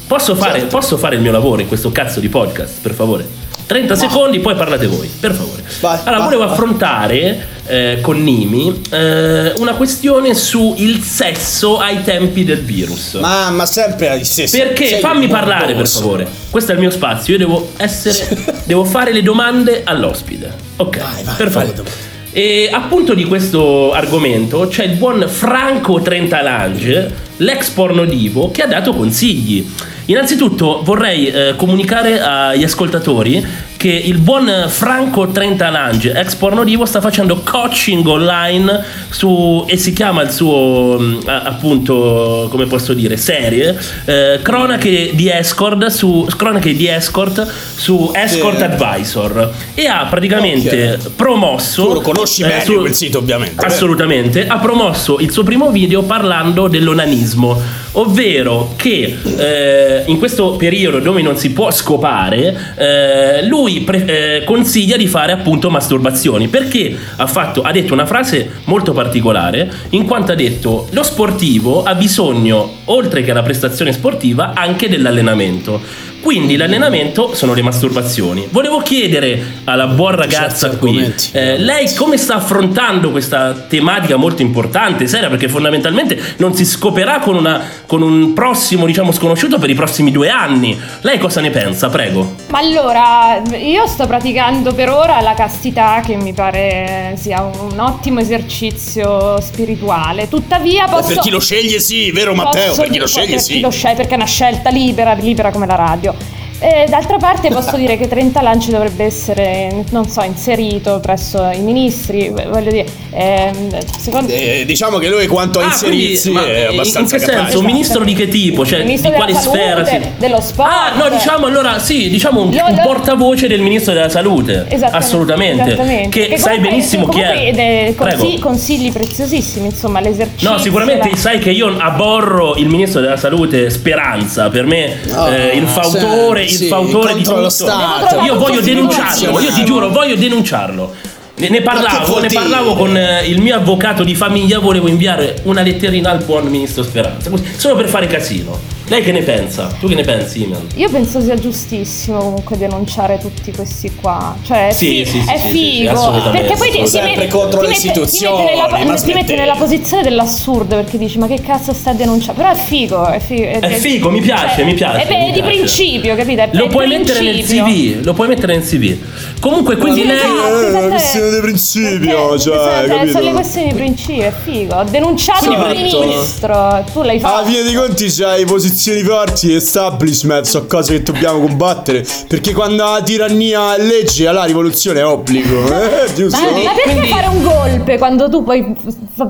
Posso 0.07 0.35
fare, 0.37 0.61
Certo. 0.61 0.77
posso 0.77 0.97
fare 0.99 1.17
il 1.17 1.21
mio 1.23 1.33
lavoro 1.33 1.61
in 1.61 1.69
questo 1.69 1.91
cazzo 1.91 2.21
di 2.21 2.29
podcast, 2.29 2.81
per 2.81 2.93
favore? 2.95 3.45
30 3.67 3.97
secondi, 3.97 4.39
poi 4.39 4.55
parlate 4.55 4.87
voi, 4.87 5.09
per 5.09 5.33
favore. 5.35 5.65
Vai, 5.81 5.99
allora, 6.05 6.19
vai, 6.19 6.25
volevo 6.27 6.45
vai. 6.45 6.53
affrontare 6.53 7.47
eh, 7.67 7.99
con 8.01 8.23
Nimi 8.23 8.83
eh, 8.91 9.53
una 9.59 9.75
questione 9.75 10.35
su 10.35 10.75
il 10.79 11.03
sesso 11.03 11.79
ai 11.79 12.05
tempi 12.05 12.45
del 12.45 12.61
virus. 12.63 13.15
Mamma, 13.15 13.67
sempre 13.67 14.23
sì, 14.23 14.47
sì, 14.47 14.57
Perché 14.59 14.87
sei 14.87 15.01
fammi 15.01 15.27
parlare 15.27 15.75
per 15.75 15.89
favore. 15.89 16.29
Questo 16.49 16.71
è 16.71 16.75
il 16.75 16.81
mio 16.81 16.91
spazio, 16.91 17.33
io 17.33 17.39
devo 17.41 17.71
essere 17.79 18.63
devo 18.65 18.85
fare 18.85 19.13
le 19.13 19.23
domande 19.25 19.83
all'ospite. 19.85 20.53
Ok, 20.77 20.99
Vai, 20.99 21.25
vai, 21.25 21.35
per 21.35 21.51
favore. 21.51 22.15
E 22.37 22.69
appunto 22.71 23.15
di 23.15 23.25
questo 23.25 23.93
argomento 23.93 24.69
c'è 24.69 24.85
il 24.85 24.99
buon 24.99 25.27
Franco 25.27 26.03
Trentalange, 26.03 27.11
l'ex 27.39 27.71
porno 27.71 28.05
divo, 28.05 28.51
che 28.51 28.61
ha 28.61 28.67
dato 28.67 28.93
consigli. 28.93 29.67
Innanzitutto 30.09 30.83
vorrei 30.85 31.27
eh, 31.29 31.55
comunicare 31.57 32.21
agli 32.21 32.63
ascoltatori 32.63 33.45
che 33.77 33.89
il 33.91 34.19
buon 34.19 34.51
Franco 34.69 35.27
Trentalange, 35.29 36.13
ex 36.13 36.35
pornodivo, 36.37 36.87
sta 36.87 37.01
facendo 37.01 37.43
coaching 37.45 38.07
online 38.07 38.83
su, 39.11 39.65
e 39.69 39.77
si 39.77 39.93
chiama 39.93 40.23
il 40.23 40.31
suo 40.31 40.99
a- 41.27 41.43
appunto, 41.43 42.47
come 42.51 42.67
posso 42.67 42.95
dire, 42.95 43.17
serie, 43.19 43.77
eh, 44.07 44.39
cronache 44.43 45.11
di 45.13 45.29
escort 45.29 45.87
su, 45.89 46.27
cronache 46.37 46.75
di 46.75 46.89
escort 46.89 47.47
su 47.77 48.11
Escort 48.15 48.57
Sì. 48.59 48.63
Advisor 48.63 49.53
e 49.75 49.87
ha 49.87 50.07
praticamente 50.09 50.99
promosso 51.15 51.87
Tu 51.89 51.93
lo 51.95 52.01
conosci 52.01 52.43
eh, 52.43 52.47
meglio 52.47 52.63
su- 52.65 52.79
quel 52.81 52.95
sito, 52.95 53.19
ovviamente. 53.19 53.65
Assolutamente, 53.67 54.47
ha 54.47 54.59
promosso 54.59 55.19
il 55.19 55.31
suo 55.31 55.43
primo 55.43 55.71
video 55.71 56.03
parlando 56.03 56.69
dell'onanismo, 56.69 57.61
ovvero 57.99 58.73
che 58.77 59.17
eh, 59.37 60.03
in 60.07 60.19
questo 60.19 60.57
periodo 60.57 60.99
dove 60.99 61.23
non 61.23 61.37
si 61.37 61.53
può 61.53 61.71
scopare, 61.71 62.75
eh, 62.77 63.47
lui 63.47 63.81
pre- 63.81 64.05
eh, 64.39 64.45
consiglia 64.45 64.97
di 64.97 65.07
fare 65.07 65.33
appunto 65.33 65.71
masturbazioni, 65.71 66.49
perché 66.49 66.97
ha, 67.17 67.27
fatto, 67.27 67.63
ha 67.63 67.73
detto 67.73 67.93
una 67.93 68.07
frase 68.07 68.51
molto 68.65 68.93
particolare, 68.93 69.71
in 69.91 70.05
quanto 70.07 70.33
ha 70.33 70.35
detto 70.35 70.89
lo 70.91 71.03
sportivo 71.03 71.83
ha 71.83 71.95
bisogno, 71.95 72.77
oltre 72.85 73.23
che 73.23 73.31
alla 73.31 73.43
prestazione 73.43 73.93
sportiva, 73.93 74.53
anche 74.55 74.89
dell'allenamento. 74.89 76.15
Quindi 76.27 76.57
l'allenamento 76.57 77.37
sono 77.37 77.55
le 77.55 77.63
masturbazioni. 77.63 78.49
Volevo 78.51 78.79
chiedere 78.81 79.61
alla 79.63 79.87
buona 79.87 80.17
ragazza 80.17 80.71
qui, 80.71 81.15
eh, 81.31 81.57
lei 81.57 81.95
come 81.95 82.17
sta 82.17 82.35
affrontando 82.35 83.13
questa 83.13 83.53
tematica 83.53 84.17
molto 84.17 84.43
importante, 84.43 85.07
seria, 85.07 85.29
perché 85.29 85.49
fondamentalmente 85.49 86.21
non 86.39 86.53
si 86.53 86.65
scoperà 86.65 87.21
con, 87.21 87.37
una- 87.37 87.63
con 87.87 88.03
un 88.03 88.33
prossimo, 88.33 88.87
diciamo, 88.87 89.13
sconosciuto 89.13 89.61
per 89.61 89.71
i 89.71 89.75
prossimi 89.75 90.11
due 90.11 90.29
anni. 90.29 90.77
Lei 91.03 91.19
cosa 91.19 91.41
ne 91.41 91.51
pensa? 91.51 91.91
Prego. 91.91 92.35
Ma 92.49 92.59
allora, 92.59 93.41
io 93.57 93.87
sto 93.87 94.09
praticando 94.09 94.75
per 94.75 94.91
ora 94.91 95.21
la 95.21 95.35
castità 95.35 96.03
che 96.05 96.17
mi 96.17 96.33
pare 96.33 97.15
sia 97.17 97.41
un 97.45 97.79
ottimo 97.79 98.19
esercizio 98.19 99.41
spirituale. 99.41 100.29
Tuttavia 100.29 100.87
posso... 100.89 101.07
Per 101.07 101.19
chi 101.19 101.31
lo 101.31 101.39
sceglie 101.39 101.79
sì, 101.79 102.11
vero 102.11 102.35
Matteo? 102.35 102.67
posso 102.71 102.81
Per 102.81 102.91
chi 102.91 102.99
lo 102.99 103.07
sceglie 103.07 103.35
per 103.35 103.41
sì. 103.41 103.53
chi 103.53 103.61
lo 103.61 103.71
sceglie, 103.71 103.95
perché 103.95 104.15
è 104.15 104.17
una 104.17 104.27
scelta 104.27 104.71
libera, 104.71 105.13
libera 105.13 105.53
come 105.53 105.67
la 105.67 105.77
radio. 105.77 106.15
Eh, 106.59 106.87
d'altra 106.89 107.19
parte 107.19 107.49
posso 107.49 107.77
dire 107.77 107.99
che 107.99 108.09
30 108.09 108.41
lanci 108.41 108.71
dovrebbe 108.71 109.05
essere, 109.05 109.85
non 109.91 110.09
so, 110.09 110.23
inserito 110.23 111.01
presso 111.01 111.51
i 111.53 111.61
ministri, 111.61 112.31
voglio 112.31 112.71
dire, 112.71 112.87
ehm, 113.13 113.77
secondo 113.99 114.33
Eh, 114.33 114.65
diciamo 114.67 114.97
che 114.97 115.09
lui 115.09 115.27
quanto 115.27 115.59
a 115.61 115.65
Ah, 115.65 115.67
inserirsi 115.67 116.31
quindi, 116.31 116.49
ma 116.51 116.55
è 116.55 116.59
in- 116.69 116.73
in 116.73 116.79
abbastanza 116.79 117.17
che 117.19 117.25
capace. 117.27 117.43
senso? 117.45 117.59
Un 117.59 117.65
ministro 117.67 118.05
di 118.05 118.15
che 118.15 118.29
tipo? 118.29 118.65
Cioè, 118.65 118.85
di 118.85 118.99
quale 119.01 119.35
sfera? 119.35 119.85
si- 119.85 120.01
dello 120.17 120.41
sport. 120.41 120.71
Ah, 120.71 120.93
no, 120.97 121.11
diciamo 121.11 121.45
allora 121.45 121.79
sì, 121.79 122.09
diciamo 122.09 122.41
un, 122.41 122.49
un 122.49 122.81
portavoce 122.83 123.49
del 123.49 123.61
ministro 123.61 123.93
della 123.93 124.09
salute. 124.09 124.65
Esattamente, 124.69 124.97
Assolutamente. 124.97 125.65
esattamente. 125.73 126.09
Che 126.09 126.21
Perché 126.27 126.39
sai 126.39 126.59
benissimo 126.59 127.07
chi 127.09 127.21
è. 127.21 127.53
dei 127.53 127.95
consigli, 127.95 128.39
consigli 128.39 128.93
preziosissimi, 128.93 129.67
insomma, 129.67 130.01
l'esercizio. 130.01 130.51
No, 130.51 130.57
sicuramente 130.59 131.11
la- 131.11 131.17
sai 131.17 131.39
che 131.39 131.51
io 131.51 131.75
aborro 131.79 132.57
il 132.57 132.69
ministro 132.69 133.03
della 133.03 133.19
salute 133.19 133.69
Speranza. 133.69 134.49
Per 134.49 134.65
me 134.65 135.01
No, 135.05 135.29
eh, 135.29 135.49
il 135.57 135.67
fautore, 135.67 136.45
sì, 136.46 136.46
il 136.47 136.57
sì, 136.57 136.67
fautore 136.67 137.15
di 137.15 137.23
tutto. 137.23 137.41
lo 137.41 137.49
Stato. 137.49 138.21
Io 138.21 138.37
voglio 138.39 138.61
denunciarlo, 138.61 139.41
io 139.41 139.53
ti 139.53 139.65
giuro, 139.65 139.89
voglio 139.91 140.17
denunciarlo. 140.17 140.95
Ne, 141.39 141.51
ne 141.51 141.61
parlavo, 141.61 142.19
ne 142.19 142.29
parlavo 142.29 142.75
con 142.75 142.97
eh, 142.97 143.27
il 143.27 143.43
mio 143.43 143.57
avvocato 143.57 144.05
di 144.05 144.15
famiglia, 144.15 144.59
volevo 144.59 144.89
inviare 144.89 145.41
una 145.43 145.61
letterina 145.61 146.11
al 146.11 146.25
buon 146.25 146.47
ministro 146.47 146.83
Speranza, 146.83 147.31
solo 147.57 147.75
per 147.75 147.89
fare 147.89 148.07
casino. 148.07 148.76
Lei 148.89 149.03
che 149.03 149.11
ne 149.11 149.23
pensa? 149.23 149.67
Tu 149.81 149.89
che 149.89 149.97
ne 149.97 150.05
pensi, 150.05 150.45
Iman? 150.45 150.65
Io 150.77 150.89
penso 150.89 151.21
sia 151.21 151.35
giustissimo 151.35 152.19
comunque 152.19 152.57
denunciare 152.57 153.19
tutti 153.19 153.51
questi 153.51 153.91
qua. 154.01 154.37
Cioè, 154.45 154.69
è, 154.69 154.73
Sì, 154.73 155.05
fi- 155.05 155.11
sì, 155.11 155.21
sì, 155.23 155.29
è 155.33 155.39
sì, 155.39 155.47
sì, 155.49 155.53
figo. 155.79 155.91
assolutamente, 155.91 156.47
perché 156.47 156.57
poi 156.57 156.71
ti, 156.71 156.79
ti 156.79 156.87
Sempre 156.87 157.15
mette- 157.17 157.27
contro 157.29 157.61
le 157.63 157.67
mette- 157.69 157.81
ti 157.81 157.87
istituzioni, 157.89 158.37
mette 158.45 158.55
nella, 158.55 158.85
ma 158.85 158.95
ti 158.95 159.13
mette 159.13 159.35
nella 159.35 159.55
posizione 159.57 160.03
dell'assurdo 160.05 160.77
perché 160.77 160.99
dici 160.99 161.19
ma 161.19 161.27
che 161.27 161.41
cazzo 161.41 161.73
stai 161.73 161.95
a 161.95 161.97
denunciare? 161.97 162.37
Però 162.37 162.49
è 162.53 162.55
figo. 162.55 163.07
È 163.07 163.19
figo, 163.19 163.45
È 163.59 163.71
figo, 163.71 164.11
mi 164.11 164.21
piace, 164.21 164.63
mi 164.63 164.75
piace, 164.75 165.05
È, 165.05 165.19
mi 165.19 165.33
di 165.33 165.41
piace. 165.41 165.43
principio, 165.57 166.15
capito? 166.15 166.43
È, 166.43 166.49
Lo 166.53 166.67
è 166.67 166.69
puoi 166.69 166.87
mettere 166.87 167.21
nel 167.23 167.33
principio. 167.43 167.65
CV, 167.65 168.05
lo 168.05 168.13
puoi 168.15 168.29
mettere 168.29 168.53
nel 168.57 168.65
CV. 168.65 168.97
Comunque, 169.41 169.77
quindi 169.79 170.03
Sì, 170.03 170.07
lei 170.07 170.17
esatto, 170.17 170.33
È 170.37 170.59
una 170.69 170.69
esatto, 170.69 170.89
questione 170.91 171.31
di 171.31 171.41
principio, 171.41 172.39
cioè, 172.39 172.57
Esatto, 172.57 172.87
capito? 172.87 173.13
sono 173.13 173.25
le 173.25 173.33
questioni 173.33 173.67
di 173.69 173.75
principio, 173.75 174.23
è 174.23 174.33
figo. 174.45 174.75
Ho 174.77 174.85
denunciato 174.85 175.43
Sì, 175.45 175.51
il 175.51 175.59
ministro, 175.75 176.85
tu 176.93 177.03
l'hai 177.03 177.19
fatto. 177.19 177.35
Alla 177.39 177.47
fine 177.49 177.63
dei 177.63 177.75
conti 177.75 178.07
c'hai 178.09 178.45
posizioni 178.77 179.03
forti, 179.03 179.55
establishment, 179.55 180.45
sono 180.45 180.67
cose 180.67 180.99
che 180.99 181.03
dobbiamo 181.03 181.41
combattere. 181.41 182.07
Perché 182.29 182.53
quando 182.53 182.85
la 182.85 183.01
tirannia 183.03 183.75
è 183.75 183.83
legge, 183.83 184.31
la 184.31 184.45
rivoluzione 184.45 185.01
è 185.01 185.07
obbligo. 185.07 185.67
Eh, 185.67 186.13
giusto? 186.15 186.39
Ma, 186.39 186.51
ma 186.51 186.73
perché 186.75 187.07
fare 187.07 187.27
un 187.29 187.43
golpe 187.43 187.97
quando 187.97 188.29
tu 188.29 188.45
puoi 188.45 188.77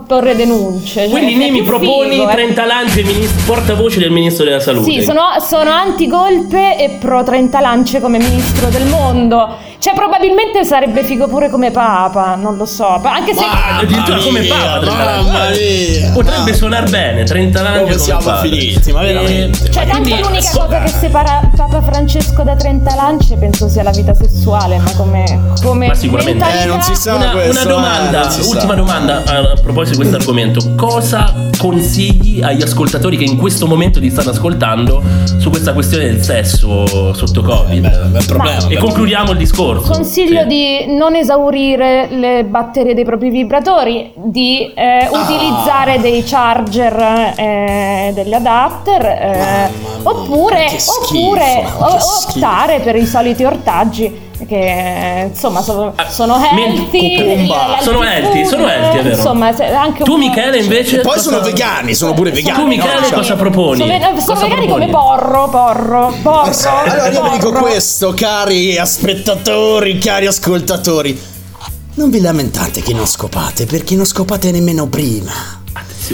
porre 0.07 0.35
denunce? 0.35 1.01
Cioè, 1.03 1.09
Quindi 1.09 1.51
più 1.53 1.65
proponi 1.65 2.11
figo, 2.17 2.29
eh. 2.29 2.33
30 2.35 2.65
lance 2.67 3.03
ministro- 3.03 3.55
portavoce 3.55 3.99
del 4.01 4.11
ministro 4.11 4.45
della 4.45 4.61
salute. 4.61 4.91
Sì, 4.91 5.03
sono, 5.03 5.21
sono 5.41 5.71
anti-golpe 5.71 6.79
e 6.79 6.91
pro 7.01 7.23
30 7.23 7.61
lance 7.61 8.01
come 8.01 8.19
ministro 8.19 8.69
del 8.69 8.87
mondo. 8.87 9.75
Cioè, 9.79 9.95
probabilmente 9.95 10.65
sarebbe 10.65 11.05
figo 11.05 11.29
pure 11.29 11.49
come 11.51 11.71
papa, 11.71 12.35
non 12.35 12.57
lo 12.57 12.65
so. 12.65 13.01
Anche 13.05 13.35
se. 13.35 13.45
addirittura 13.45 14.19
come 14.19 14.43
papa 14.43 14.79
30 14.81 15.05
mamma 15.05 15.49
mia. 15.51 16.11
Potrebbe 16.13 16.55
suonare 16.55 16.89
bene 16.91 17.23
30 17.25 17.63
lance 17.63 17.81
come 17.83 17.99
siamo 17.99 18.21
papa. 18.23 18.41
finiti, 18.41 18.91
ma 18.93 19.03
veramente. 19.03 19.67
Eh, 19.67 19.71
Cioè, 19.71 19.87
tanto 19.87 20.01
quindi- 20.03 20.21
l'unica 20.23 20.51
cosa 20.53 20.81
che 20.81 20.89
separa 20.89 21.51
Papa 21.55 21.83
Francesco 21.83 22.43
da 22.43 22.57
30 22.57 22.95
lance 22.97 23.37
penso 23.37 23.69
sia 23.69 23.83
la 23.85 23.91
vita 23.91 24.15
sessuale, 24.15 24.79
ma 24.79 24.93
come. 24.97 25.25
come 25.63 25.87
Ma 25.89 25.95
sicuramente 25.95 26.45
Eh, 26.63 26.65
non 26.67 26.83
si 26.83 26.95
sa 26.97 27.15
una, 27.15 27.31
questo, 27.31 27.51
una 27.53 27.63
eh, 27.63 27.67
domanda, 27.67 28.31
sa. 28.31 28.49
ultima 28.49 28.75
domanda 28.75 29.23
a, 29.25 29.37
a 29.39 29.57
proposito 29.77 29.91
di 30.03 30.09
questo 30.09 30.17
argomento. 30.17 30.75
Cosa 30.75 31.35
consigli 31.59 32.41
agli 32.43 32.63
ascoltatori 32.63 33.19
che 33.19 33.25
in 33.25 33.37
questo 33.37 33.67
momento 33.67 34.01
ti 34.01 34.09
stanno 34.11 34.31
ascoltando 34.31 35.03
su 35.39 35.51
questa 35.51 35.75
questione 35.75 36.05
del 36.07 36.23
sesso 36.23 37.13
sotto 37.13 37.43
Covid? 37.43 38.07
Bel 38.09 38.25
problema. 38.25 38.67
E 38.69 38.77
concludiamo 38.79 39.33
il 39.33 39.37
discorso. 39.39 39.93
Consiglio 39.93 40.41
Sì. 40.43 40.47
di 40.47 40.97
non 40.97 41.15
esaurire 41.15 42.09
le 42.11 42.45
batterie 42.45 42.95
dei 42.95 43.05
propri 43.05 43.29
vibratori, 43.29 44.13
di 44.15 44.73
eh, 44.75 45.09
Ah. 45.13 45.21
utilizzare 45.23 46.01
dei 46.01 46.23
charger 46.25 47.35
e 47.37 48.13
degli 48.15 48.33
adapter, 48.33 49.05
eh, 49.05 49.71
oppure, 50.03 50.69
schifo, 50.79 51.19
oppure 51.19 51.65
che 51.67 51.83
o- 51.85 51.99
schifo. 51.99 52.39
optare 52.47 52.81
per 52.81 52.97
i 52.97 53.05
soliti 53.05 53.45
ortaggi 53.45 54.25
che 54.47 55.29
insomma 55.31 55.63
sono, 55.63 55.95
sono 56.09 56.37
men- 56.53 56.75
healthy, 56.77 57.47
Sono 57.81 58.03
healthy, 58.03 58.45
sono 58.45 58.69
healthy, 58.69 58.99
è 58.99 59.03
vero. 59.03 59.17
Insomma, 59.17 59.47
anche 59.47 60.05
Tu 60.05 60.17
Michele 60.17 60.59
invece 60.59 60.99
E 60.99 61.01
poi 61.01 61.19
sono 61.19 61.41
vegani, 61.41 61.95
sono 61.95 62.13
pure 62.13 62.31
vegani. 62.31 62.59
Tu 62.59 62.67
Michele 62.67 62.95
no? 63.01 63.07
Cioè- 63.07 63.15
cosa 63.15 63.35
proponi? 63.37 63.79
Sono, 63.79 63.93
ve- 63.93 64.01
sono 64.01 64.15
Cosa 64.15 64.35
vegani 64.47 64.67
proponi? 64.67 64.91
come 64.91 65.05
porro, 65.05 65.49
porro, 65.49 66.15
porro. 66.23 66.51
Allora 66.69 67.09
io 67.09 67.23
vi 67.23 67.31
dico 67.31 67.53
questo, 67.53 68.13
cari 68.15 68.79
spettatori, 68.85 69.99
cari 69.99 70.27
ascoltatori. 70.27 71.19
Non 71.95 72.11
vi 72.11 72.21
lamentate 72.21 72.83
che 72.83 72.93
non 72.93 73.07
scopate, 73.07 73.65
perché 73.65 73.95
non 73.95 74.05
scopate 74.05 74.51
nemmeno 74.51 74.87
prima. 74.87 75.65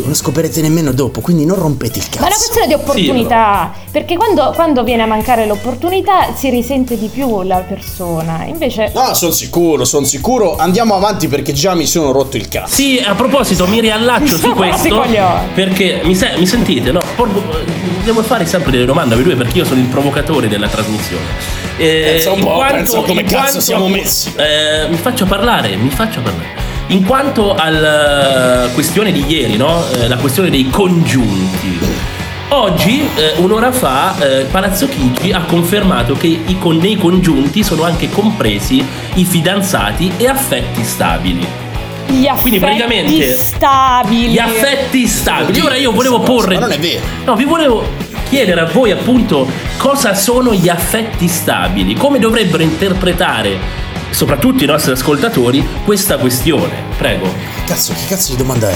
Non 0.00 0.14
scoperete 0.14 0.60
nemmeno 0.60 0.92
dopo, 0.92 1.20
quindi 1.20 1.44
non 1.44 1.58
rompete 1.58 1.98
il 1.98 2.04
Ma 2.10 2.14
è 2.14 2.18
una 2.20 2.28
cazzo. 2.28 2.38
questione 2.38 2.66
di 2.66 2.72
opportunità, 2.74 3.72
perché 3.90 4.16
quando, 4.16 4.52
quando 4.54 4.82
viene 4.84 5.02
a 5.02 5.06
mancare 5.06 5.46
l'opportunità 5.46 6.32
si 6.34 6.48
risente 6.50 6.98
di 6.98 7.08
più 7.08 7.42
la 7.42 7.58
persona, 7.58 8.44
invece... 8.46 8.90
No, 8.94 9.12
sono 9.14 9.32
sicuro, 9.32 9.84
sono 9.84 10.04
sicuro. 10.06 10.56
Andiamo 10.56 10.94
avanti 10.94 11.28
perché 11.28 11.52
già 11.52 11.74
mi 11.74 11.86
sono 11.86 12.12
rotto 12.12 12.36
il 12.36 12.48
cazzo. 12.48 12.74
Sì, 12.74 12.98
a 13.04 13.14
proposito, 13.14 13.66
mi 13.66 13.80
riallaccio 13.80 14.36
su 14.36 14.46
Sì, 14.48 14.50
questo 14.50 15.04
perché 15.54 16.00
mi, 16.04 16.14
se- 16.14 16.32
mi 16.36 16.46
sentite, 16.46 16.90
no? 16.92 17.00
Por- 17.16 17.28
devo 18.04 18.22
fare 18.22 18.46
sempre 18.46 18.70
delle 18.72 18.84
domande 18.84 19.14
a 19.14 19.16
voi 19.16 19.24
due 19.26 19.36
perché 19.36 19.58
io 19.58 19.64
sono 19.64 19.80
il 19.80 19.86
provocatore 19.86 20.48
della 20.48 20.68
trasmissione. 20.68 21.24
Eh, 21.76 22.02
Pensa 22.14 22.32
un 22.32 22.40
po', 22.40 22.54
quanto- 22.54 22.74
pensa 22.74 23.00
come 23.00 23.22
cazzo 23.22 23.34
quanto- 23.36 23.60
siamo 23.60 23.88
messi. 23.88 24.32
eh, 24.36 24.88
mi 24.88 24.96
faccio 24.96 25.24
parlare, 25.26 25.76
mi 25.76 25.90
faccio 25.90 26.20
parlare. 26.20 26.70
In 26.92 27.06
quanto 27.06 27.54
alla 27.54 28.68
questione 28.74 29.12
di 29.12 29.24
ieri, 29.26 29.56
no? 29.56 29.82
Eh, 29.92 30.08
la 30.08 30.16
questione 30.18 30.50
dei 30.50 30.68
congiunti. 30.68 31.78
Oggi, 32.50 33.08
eh, 33.14 33.32
un'ora 33.38 33.72
fa, 33.72 34.14
eh, 34.18 34.44
Palazzo 34.44 34.86
Chigi 34.88 35.32
ha 35.32 35.40
confermato 35.46 36.12
che 36.14 36.26
i 36.26 36.58
con- 36.58 36.76
nei 36.76 36.96
congiunti 36.96 37.62
sono 37.62 37.84
anche 37.84 38.10
compresi 38.10 38.84
i 39.14 39.24
fidanzati 39.24 40.12
e 40.18 40.26
affetti 40.28 40.84
stabili. 40.84 41.46
Gli 42.08 42.26
affetti 42.26 42.40
Quindi 42.42 42.58
praticamente- 42.58 43.36
stabili. 43.36 44.28
Gli 44.32 44.38
affetti 44.38 45.06
stabili. 45.06 45.60
Ora 45.60 45.76
io 45.76 45.92
volevo 45.92 46.20
porre. 46.20 46.56
Ma 46.56 46.60
non 46.60 46.72
è 46.72 46.78
vero. 46.78 47.00
No, 47.24 47.34
vi 47.36 47.44
volevo 47.44 47.88
chiedere 48.28 48.60
a 48.60 48.66
voi 48.66 48.90
appunto 48.90 49.48
cosa 49.78 50.12
sono 50.12 50.52
gli 50.52 50.68
affetti 50.68 51.26
stabili, 51.26 51.94
come 51.94 52.18
dovrebbero 52.18 52.62
interpretare, 52.62 53.80
soprattutto 54.12 54.62
i 54.62 54.66
nostri 54.66 54.92
ascoltatori, 54.92 55.66
questa 55.84 56.16
questione. 56.18 56.70
Prego. 56.96 57.28
Cazzo, 57.66 57.92
che 57.92 58.06
cazzo 58.08 58.30
di 58.32 58.36
domanda 58.36 58.70
è? 58.70 58.74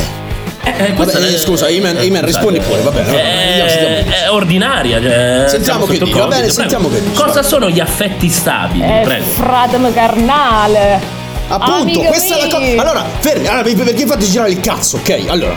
Eh, 0.64 0.94
questa 0.94 1.20
Vabbè, 1.20 1.32
è- 1.32 1.38
scusa, 1.38 1.68
Iman, 1.68 2.02
Iman, 2.02 2.24
rispondi 2.24 2.58
pure, 2.58 2.80
va 2.80 2.90
bene. 2.90 3.08
È, 3.12 3.68
Sentiamo. 3.68 4.16
è 4.16 4.30
ordinaria. 4.30 5.00
Cioè, 5.00 5.44
Sentiamo 5.48 5.86
che 5.86 5.98
dici, 5.98 6.12
va 6.12 6.26
bene, 6.26 6.50
sentiamo 6.50 6.88
che 6.90 7.00
dici. 7.00 7.14
Cosa 7.14 7.42
sono 7.44 7.70
gli 7.70 7.78
affetti 7.78 8.28
stabili? 8.28 8.82
È 8.84 9.02
Prego. 9.04 9.24
fradem 9.26 9.92
carnale. 9.94 11.00
Appunto, 11.48 11.72
Amico 11.82 12.02
questa 12.02 12.36
è 12.36 12.40
la 12.40 12.58
mio. 12.58 12.74
cosa. 12.74 12.80
Allora, 12.82 13.06
fermi, 13.20 13.46
allora, 13.46 13.62
perché 13.62 14.06
fate 14.06 14.24
girare 14.28 14.50
il 14.50 14.60
cazzo, 14.60 14.96
ok? 14.96 15.24
Allora, 15.28 15.54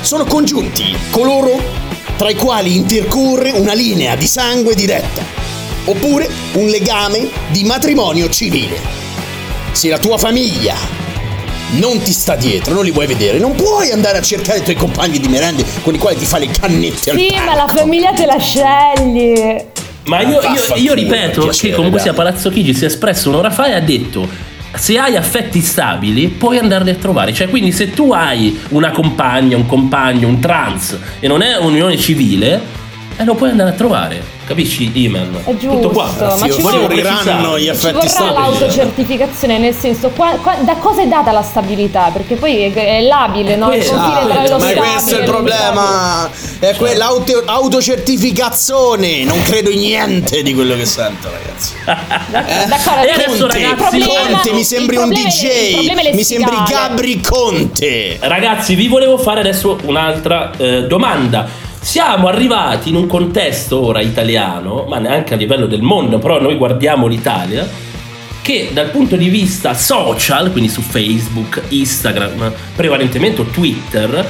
sono 0.00 0.24
congiunti 0.24 0.96
coloro 1.10 1.60
tra 2.16 2.30
i 2.30 2.34
quali 2.34 2.74
intercorre 2.76 3.50
una 3.50 3.74
linea 3.74 4.16
di 4.16 4.26
sangue 4.26 4.74
diretta, 4.74 5.22
oppure 5.84 6.28
un 6.52 6.66
legame 6.68 7.28
di 7.48 7.64
matrimonio 7.64 8.28
civile. 8.30 8.78
Se 9.72 9.88
la 9.88 9.98
tua 9.98 10.18
famiglia 10.18 10.74
non 11.78 12.00
ti 12.02 12.12
sta 12.12 12.36
dietro, 12.36 12.74
non 12.74 12.84
li 12.84 12.90
vuoi 12.90 13.06
vedere, 13.06 13.38
non 13.38 13.54
puoi 13.54 13.90
andare 13.90 14.18
a 14.18 14.22
cercare 14.22 14.58
i 14.58 14.62
tuoi 14.62 14.76
compagni 14.76 15.18
di 15.18 15.28
merende 15.28 15.64
con 15.82 15.94
i 15.94 15.98
quali 15.98 16.16
ti 16.16 16.26
fai 16.26 16.46
le 16.46 16.52
cannette 16.52 17.10
al 17.10 17.16
Sì, 17.16 17.34
ma 17.44 17.54
la 17.54 17.66
famiglia 17.66 18.12
te 18.12 18.26
la 18.26 18.38
scegli. 18.38 19.64
Ma 20.04 20.20
io, 20.20 20.40
io- 20.40 20.74
io 20.76 20.94
ripeto 20.94 21.42
piacere, 21.44 21.68
che 21.70 21.74
comunque 21.74 22.00
sia 22.00 22.12
Palazzo 22.12 22.50
Chigi 22.50 22.74
si 22.74 22.82
è 22.82 22.86
espresso 22.86 23.28
un'ora 23.28 23.50
fa 23.50 23.66
e 23.66 23.72
ha 23.74 23.80
detto 23.80 24.28
se 24.74 24.98
hai 24.98 25.16
affetti 25.16 25.60
stabili 25.60 26.28
puoi 26.28 26.58
andarli 26.58 26.90
a 26.90 26.94
trovare. 26.96 27.32
Cioè 27.32 27.48
quindi 27.48 27.72
se 27.72 27.92
tu 27.92 28.12
hai 28.12 28.58
una 28.70 28.90
compagna, 28.90 29.56
un 29.56 29.66
compagno, 29.66 30.28
un 30.28 30.40
trans 30.40 30.98
e 31.20 31.28
non 31.28 31.40
è 31.40 31.56
un'unione 31.56 31.96
civile, 31.96 32.60
eh, 33.16 33.24
lo 33.24 33.34
puoi 33.34 33.50
andare 33.50 33.70
a 33.70 33.72
trovare. 33.74 34.40
Capisci, 34.44 34.90
Iman? 34.94 35.38
È 35.44 35.50
giusto, 35.56 35.68
Tutto 35.80 35.88
qua. 35.90 36.10
ma 36.38 36.50
ci 36.50 36.60
vorrà- 36.60 36.86
precisare. 36.86 37.60
gli 37.60 37.62
Ci 37.62 37.68
effetti 37.68 37.92
vorrà 37.94 38.08
stabili. 38.08 38.34
l'autocertificazione, 38.34 39.58
nel 39.58 39.74
senso, 39.74 40.08
qua- 40.10 40.36
qua- 40.42 40.56
da 40.60 40.74
cosa 40.74 41.02
è 41.02 41.06
data 41.06 41.30
la 41.30 41.42
stabilità? 41.42 42.10
Perché 42.12 42.34
poi 42.34 42.64
è, 42.64 42.72
è 42.72 43.00
labile, 43.02 43.56
no? 43.56 43.66
Il 43.72 43.76
Questo- 43.76 43.94
lo 44.50 44.58
ma 44.58 44.68
stabile 44.68 44.74
questo 44.80 45.10
è 45.10 45.18
il 45.18 45.22
e 45.22 45.24
problema. 45.24 46.30
È 46.58 46.74
quell'auto 46.76 47.42
autocertificazione. 47.46 49.24
Non 49.24 49.40
credo 49.42 49.70
in 49.70 49.78
niente 49.78 50.42
di 50.42 50.54
quello 50.54 50.74
che 50.74 50.86
sento, 50.86 51.28
ragazzi. 51.30 51.72
l'abile. 52.32 52.66
D'accordo, 52.66 53.02
E 53.06 53.10
adesso, 53.10 53.46
problema- 53.46 53.68
ragazzi, 53.74 53.98
problema- 53.98 54.30
Conte, 54.32 54.52
mi 54.52 54.64
sembri 54.64 54.96
un 54.96 55.08
DJ. 55.08 56.14
Mi 56.14 56.24
sembri. 56.24 56.56
Gabri 56.68 57.20
Conte. 57.20 58.16
Ragazzi, 58.20 58.74
vi 58.74 58.88
volevo 58.88 59.18
fare 59.18 59.40
adesso 59.40 59.78
un'altra 59.84 60.50
eh, 60.56 60.82
domanda. 60.86 61.61
Siamo 61.82 62.28
arrivati 62.28 62.90
in 62.90 62.94
un 62.94 63.08
contesto 63.08 63.84
ora 63.84 64.00
italiano, 64.00 64.84
ma 64.88 64.98
neanche 64.98 65.34
a 65.34 65.36
livello 65.36 65.66
del 65.66 65.82
mondo, 65.82 66.20
però 66.20 66.40
noi 66.40 66.54
guardiamo 66.54 67.08
l'Italia, 67.08 67.68
che 68.40 68.70
dal 68.72 68.90
punto 68.90 69.16
di 69.16 69.28
vista 69.28 69.74
social, 69.74 70.52
quindi 70.52 70.70
su 70.70 70.80
Facebook, 70.80 71.60
Instagram, 71.68 72.52
prevalentemente 72.76 73.50
Twitter, 73.50 74.26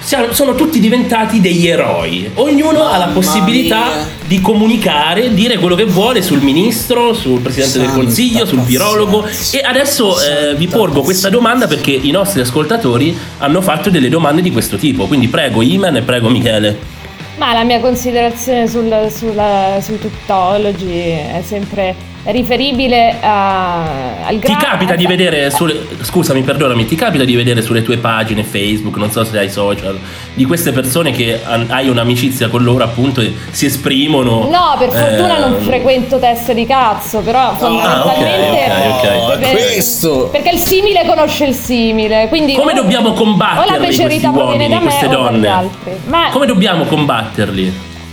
siamo- 0.00 0.32
sono 0.32 0.54
tutti 0.54 0.80
diventati 0.80 1.40
degli 1.40 1.66
eroi. 1.66 2.30
Ognuno 2.34 2.84
ha 2.84 2.92
la 2.96 3.06
Mamma 3.06 3.12
possibilità 3.12 3.84
mia. 3.84 4.06
di 4.26 4.40
comunicare, 4.40 5.32
dire 5.34 5.58
quello 5.58 5.74
che 5.74 5.84
vuole 5.84 6.22
sul 6.22 6.40
ministro, 6.40 7.12
sul 7.14 7.40
presidente 7.40 7.78
del 7.78 7.86
Santa 7.88 8.02
consiglio, 8.02 8.46
sul 8.46 8.60
virologo. 8.60 9.26
E 9.52 9.60
adesso 9.64 10.16
eh, 10.20 10.54
vi 10.54 10.66
porgo 10.66 11.02
questa 11.02 11.28
domanda 11.28 11.66
perché 11.66 11.90
i 11.92 12.10
nostri 12.10 12.40
ascoltatori 12.40 13.16
hanno 13.38 13.60
fatto 13.60 13.90
delle 13.90 14.08
domande 14.08 14.42
di 14.42 14.50
questo 14.50 14.76
tipo. 14.76 15.06
Quindi 15.06 15.28
prego 15.28 15.62
Iman 15.62 15.96
e 15.96 16.02
prego 16.02 16.28
Michele. 16.28 16.98
Ma 17.36 17.52
la 17.54 17.64
mia 17.64 17.80
considerazione 17.80 18.68
sul, 18.68 19.10
sulla, 19.10 19.78
sui 19.80 19.98
tuttologi 19.98 20.90
è 20.90 21.42
sempre 21.44 21.94
riferibile 22.24 23.16
a- 23.20 24.26
al 24.26 24.38
Ti 24.38 24.52
gra- 24.52 24.56
capita 24.56 24.94
di 24.94 25.06
vedere 25.06 25.50
sulle, 25.50 25.74
scusami, 26.02 26.42
perdonami, 26.42 26.84
ti 26.84 26.94
capita 26.94 27.24
di 27.24 27.34
vedere 27.34 27.62
sulle 27.62 27.82
tue 27.82 27.96
pagine 27.96 28.44
Facebook, 28.44 28.96
non 28.96 29.10
so 29.10 29.24
se 29.24 29.38
hai 29.38 29.50
social, 29.50 29.98
di 30.34 30.44
queste 30.44 30.72
persone 30.72 31.12
che 31.12 31.40
hai 31.68 31.88
un'amicizia 31.88 32.48
con 32.48 32.62
loro 32.62 32.84
appunto 32.84 33.20
e 33.20 33.34
si 33.50 33.66
esprimono 33.66 34.48
No, 34.50 34.76
per 34.78 34.90
fortuna 34.90 35.36
eh, 35.38 35.40
non 35.40 35.60
frequento 35.60 36.18
teste 36.18 36.52
di 36.54 36.66
cazzo, 36.66 37.20
però 37.20 37.54
fondamentalmente 37.54 38.70
ok, 38.70 38.90
ok, 38.90 39.22
ok. 39.32 39.38
per- 39.38 39.50
questo. 39.50 40.28
perché 40.30 40.50
il 40.50 40.58
simile 40.58 41.04
conosce 41.06 41.46
il 41.46 41.54
simile, 41.54 42.28
quindi 42.28 42.52
Come 42.54 42.74
dobbiamo 42.74 43.12
combatterli 43.12 43.96
questi 43.96 44.26
uomini, 44.26 44.68
da 44.68 44.76
me 44.78 44.82
queste 44.82 45.08
donne? 45.08 45.68
Ma 46.06 46.28
Come 46.30 46.46
dobbiamo 46.46 46.84
combatterli? 46.84 47.72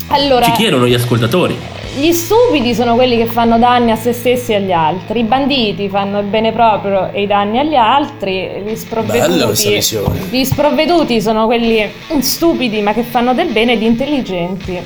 allora 0.10 0.46
Ci 0.46 0.52
chiedono 0.54 0.88
gli 0.88 0.94
ascoltatori. 0.94 1.58
Gli 1.98 2.12
stupidi 2.12 2.76
sono 2.76 2.94
quelli 2.94 3.18
che 3.18 3.26
fanno 3.26 3.58
danni 3.58 3.90
a 3.90 3.96
se 3.96 4.14
stessi 4.14 4.52
e 4.52 4.56
agli 4.58 4.72
altri, 4.72 5.22
i 5.22 5.24
banditi 5.24 5.90
fanno 5.90 6.20
il 6.20 6.26
bene 6.28 6.52
proprio 6.52 7.12
e 7.12 7.24
i 7.24 7.28
danni 7.28 7.58
agli 7.58 7.74
altri, 7.74 8.34
gli 8.34 8.62
Bella 8.62 8.62
questa 8.64 8.86
sprovveduti, 8.86 9.70
visione. 9.74 10.20
gli 10.30 10.44
sprovveduti 10.44 11.20
sono 11.22 11.46
quelli 11.48 11.90
stupidi 12.20 12.82
ma 12.82 12.94
che 12.94 13.02
fanno 13.02 13.34
del 13.34 13.48
bene 13.48 13.74
ed 13.74 13.82
intelligenti. 13.82 14.80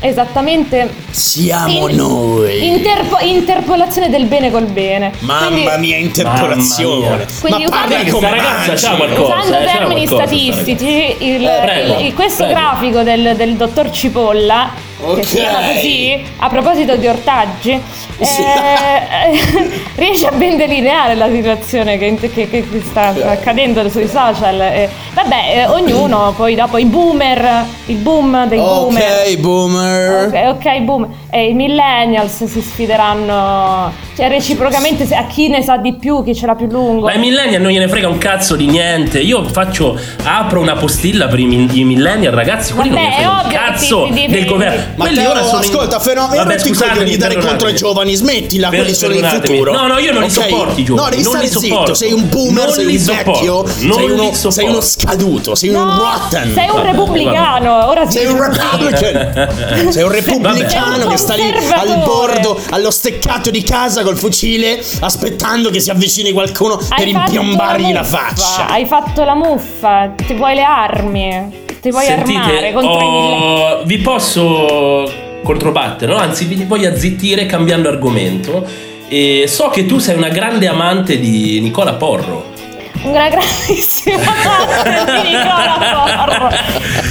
Esattamente. 0.00 0.88
Siamo 1.10 1.88
In- 1.88 1.96
noi. 1.96 2.66
Interpo- 2.66 3.18
interpolazione 3.20 4.08
del 4.08 4.26
bene 4.26 4.50
col 4.50 4.66
bene. 4.66 5.12
Mamma 5.20 5.46
Quindi- 5.46 5.86
mia, 5.86 5.96
interpolazione. 5.96 7.00
Mamma 7.08 7.16
mia. 7.16 7.26
Quindi 7.40 7.62
Ma 7.64 7.68
parla 7.70 7.96
usando- 7.98 8.20
ragazza 8.20 8.72
c'ha 8.74 8.96
qualcosa. 8.96 9.36
Usando 9.38 9.56
eh, 9.58 9.64
termini 9.64 10.06
qualcosa, 10.06 10.26
statistici, 10.26 11.16
il- 11.18 11.50
prego, 11.62 11.98
il- 12.00 12.14
questo 12.14 12.44
prego. 12.44 12.58
grafico 12.60 13.02
del, 13.02 13.34
del 13.36 13.54
dottor 13.54 13.90
Cipolla, 13.90 14.70
Ok. 15.00 15.16
che 15.20 15.22
si 15.26 15.36
chiama 15.36 15.66
così, 15.72 16.24
a 16.38 16.48
proposito 16.48 16.96
di 16.96 17.06
ortaggi, 17.06 17.80
Sì. 18.20 18.42
eh, 18.42 19.80
riesce 19.94 20.26
a 20.26 20.32
ben 20.32 20.56
delineare 20.56 21.14
la 21.14 21.28
situazione 21.30 21.98
che, 21.98 22.16
che- 22.18 22.48
che- 22.50 22.66
sta 22.84 23.14
accadendo 23.24 23.88
sui 23.88 24.08
social. 24.08 24.60
Eh, 24.60 24.88
vabbè, 25.14 25.52
eh, 25.56 25.66
ognuno, 25.66 26.32
poi 26.36 26.54
dopo 26.56 26.78
i 26.78 26.84
boomer, 26.84 27.64
il 27.86 27.96
boom 27.96 28.46
dei 28.48 28.58
boomer. 28.58 29.22
Ok, 29.24 29.36
boomer. 29.38 30.26
Ok, 30.26 30.56
ok, 30.66 30.78
boom. 30.80 31.08
E 31.30 31.48
i 31.48 31.52
millennials 31.54 32.44
si 32.44 32.60
sfideranno 32.60 33.92
cioè, 34.18 34.28
reciprocamente 34.28 35.06
a 35.14 35.26
chi 35.26 35.46
ne 35.46 35.62
sa 35.62 35.76
di 35.76 35.94
più, 35.94 36.24
chi 36.24 36.34
ce 36.34 36.44
l'ha 36.46 36.56
più 36.56 36.66
lungo. 36.66 37.06
Ma 37.06 37.12
ai 37.12 37.20
millennial 37.20 37.62
non 37.62 37.70
gliene 37.70 37.86
frega 37.86 38.08
un 38.08 38.18
cazzo 38.18 38.56
di 38.56 38.66
niente. 38.66 39.20
Io 39.20 39.44
faccio, 39.44 39.96
apro 40.24 40.58
una 40.58 40.74
postilla 40.74 41.28
per 41.28 41.38
i, 41.38 41.44
mi- 41.46 41.68
i 41.72 41.84
millennial, 41.84 42.32
ragazzi. 42.34 42.72
Quelli 42.72 42.88
Vabbè, 42.90 43.00
non 43.00 43.10
gliene 43.10 43.22
è 43.22 43.28
frega 43.28 43.42
un 43.44 43.48
cazzo 43.52 44.08
ti- 44.12 44.14
ti 44.14 44.26
del 44.26 44.44
governo. 44.46 44.82
Ma 44.96 45.04
Quelli 45.04 45.24
ora 45.24 45.42
sono 45.44 45.62
in- 45.62 45.68
ascolta, 45.70 46.00
fenomeno, 46.00 46.42
Vabbè, 46.42 46.56
non 46.64 46.74
coglioni 46.76 47.10
di 47.10 47.16
dare 47.16 47.36
contro 47.38 47.68
ai 47.68 47.76
giovani, 47.76 48.14
smettila, 48.16 48.68
Per- 48.70 48.78
quelli 48.80 48.94
sono 48.94 49.12
il 49.14 49.20
perdonatemi. 49.20 49.56
futuro. 49.58 49.72
No, 49.72 49.86
no, 49.86 49.98
io 49.98 50.12
non 50.12 50.22
li 50.22 50.26
Ok? 50.28 50.32
sopporto 50.32 50.80
i 50.80 50.84
giovani, 50.84 51.04
No, 51.04 51.10
devi 51.10 51.22
non 51.22 51.32
stare 51.32 51.44
li 51.46 51.50
zitto, 51.52 51.66
sopporto. 51.68 51.94
sei 51.94 52.12
un 52.12 52.28
boomer, 52.28 52.64
Non 52.64 52.72
sei 52.72 52.86
li 52.86 52.96
un 52.96 53.04
vecchio, 53.04 53.32
sopporto, 53.54 53.72
non 53.82 53.92
sei, 53.92 54.10
uno, 54.10 54.22
li 54.22 54.50
sei 54.52 54.68
uno 54.68 54.80
scaduto, 54.80 55.54
sei 55.54 55.70
No, 55.70 55.82
un 55.82 55.96
rotten. 55.98 56.52
sei 56.54 56.68
un 56.68 56.82
repubblicano, 56.82 57.86
ora 57.88 58.10
Sei 58.10 58.26
un 58.26 58.42
Republican, 58.42 59.92
sei 59.92 60.02
un 60.02 60.10
repubblicano 60.10 61.06
che 61.06 61.16
sta 61.16 61.34
lì 61.34 61.42
al 61.42 62.02
bordo, 62.04 62.58
allo 62.70 62.90
steccato 62.90 63.50
di 63.50 63.62
casa 63.62 64.02
col 64.08 64.16
fucile, 64.16 64.82
aspettando 65.00 65.68
che 65.70 65.80
si 65.80 65.90
avvicini 65.90 66.32
qualcuno 66.32 66.76
per 66.76 66.86
Hai 66.98 67.10
impiombargli 67.10 67.92
la 67.92 68.00
muffa, 68.00 68.16
faccia. 68.18 68.66
Hai 68.68 68.86
fatto 68.86 69.22
la 69.24 69.34
muffa, 69.34 70.12
ti 70.16 70.32
vuoi 70.32 70.54
le 70.54 70.62
armi, 70.62 71.64
ti 71.82 71.90
vuoi 71.90 72.06
armare 72.08 72.32
Sentite, 72.32 72.72
contro 72.72 73.00
i 73.00 73.10
millennials. 73.10 73.80
ho- 73.80 73.82
vi 73.84 73.98
posso 73.98 75.12
controbattere, 75.42 76.10
no? 76.12 76.18
anzi 76.18 76.46
vi 76.46 76.64
voglio 76.64 76.88
azzittire 76.88 77.44
cambiando 77.46 77.88
argomento. 77.88 78.64
E 79.10 79.44
so 79.46 79.68
che 79.68 79.84
tu 79.86 79.98
sei 79.98 80.16
una 80.16 80.28
grande 80.28 80.66
amante 80.68 81.18
di 81.18 81.60
Nicola 81.60 81.94
Porro. 81.94 82.56
Una 83.00 83.28
grandissima 83.28 84.18
parte 84.42 85.12
di 85.22 85.28
Nicola 85.28 85.78
Porro. 86.26 86.48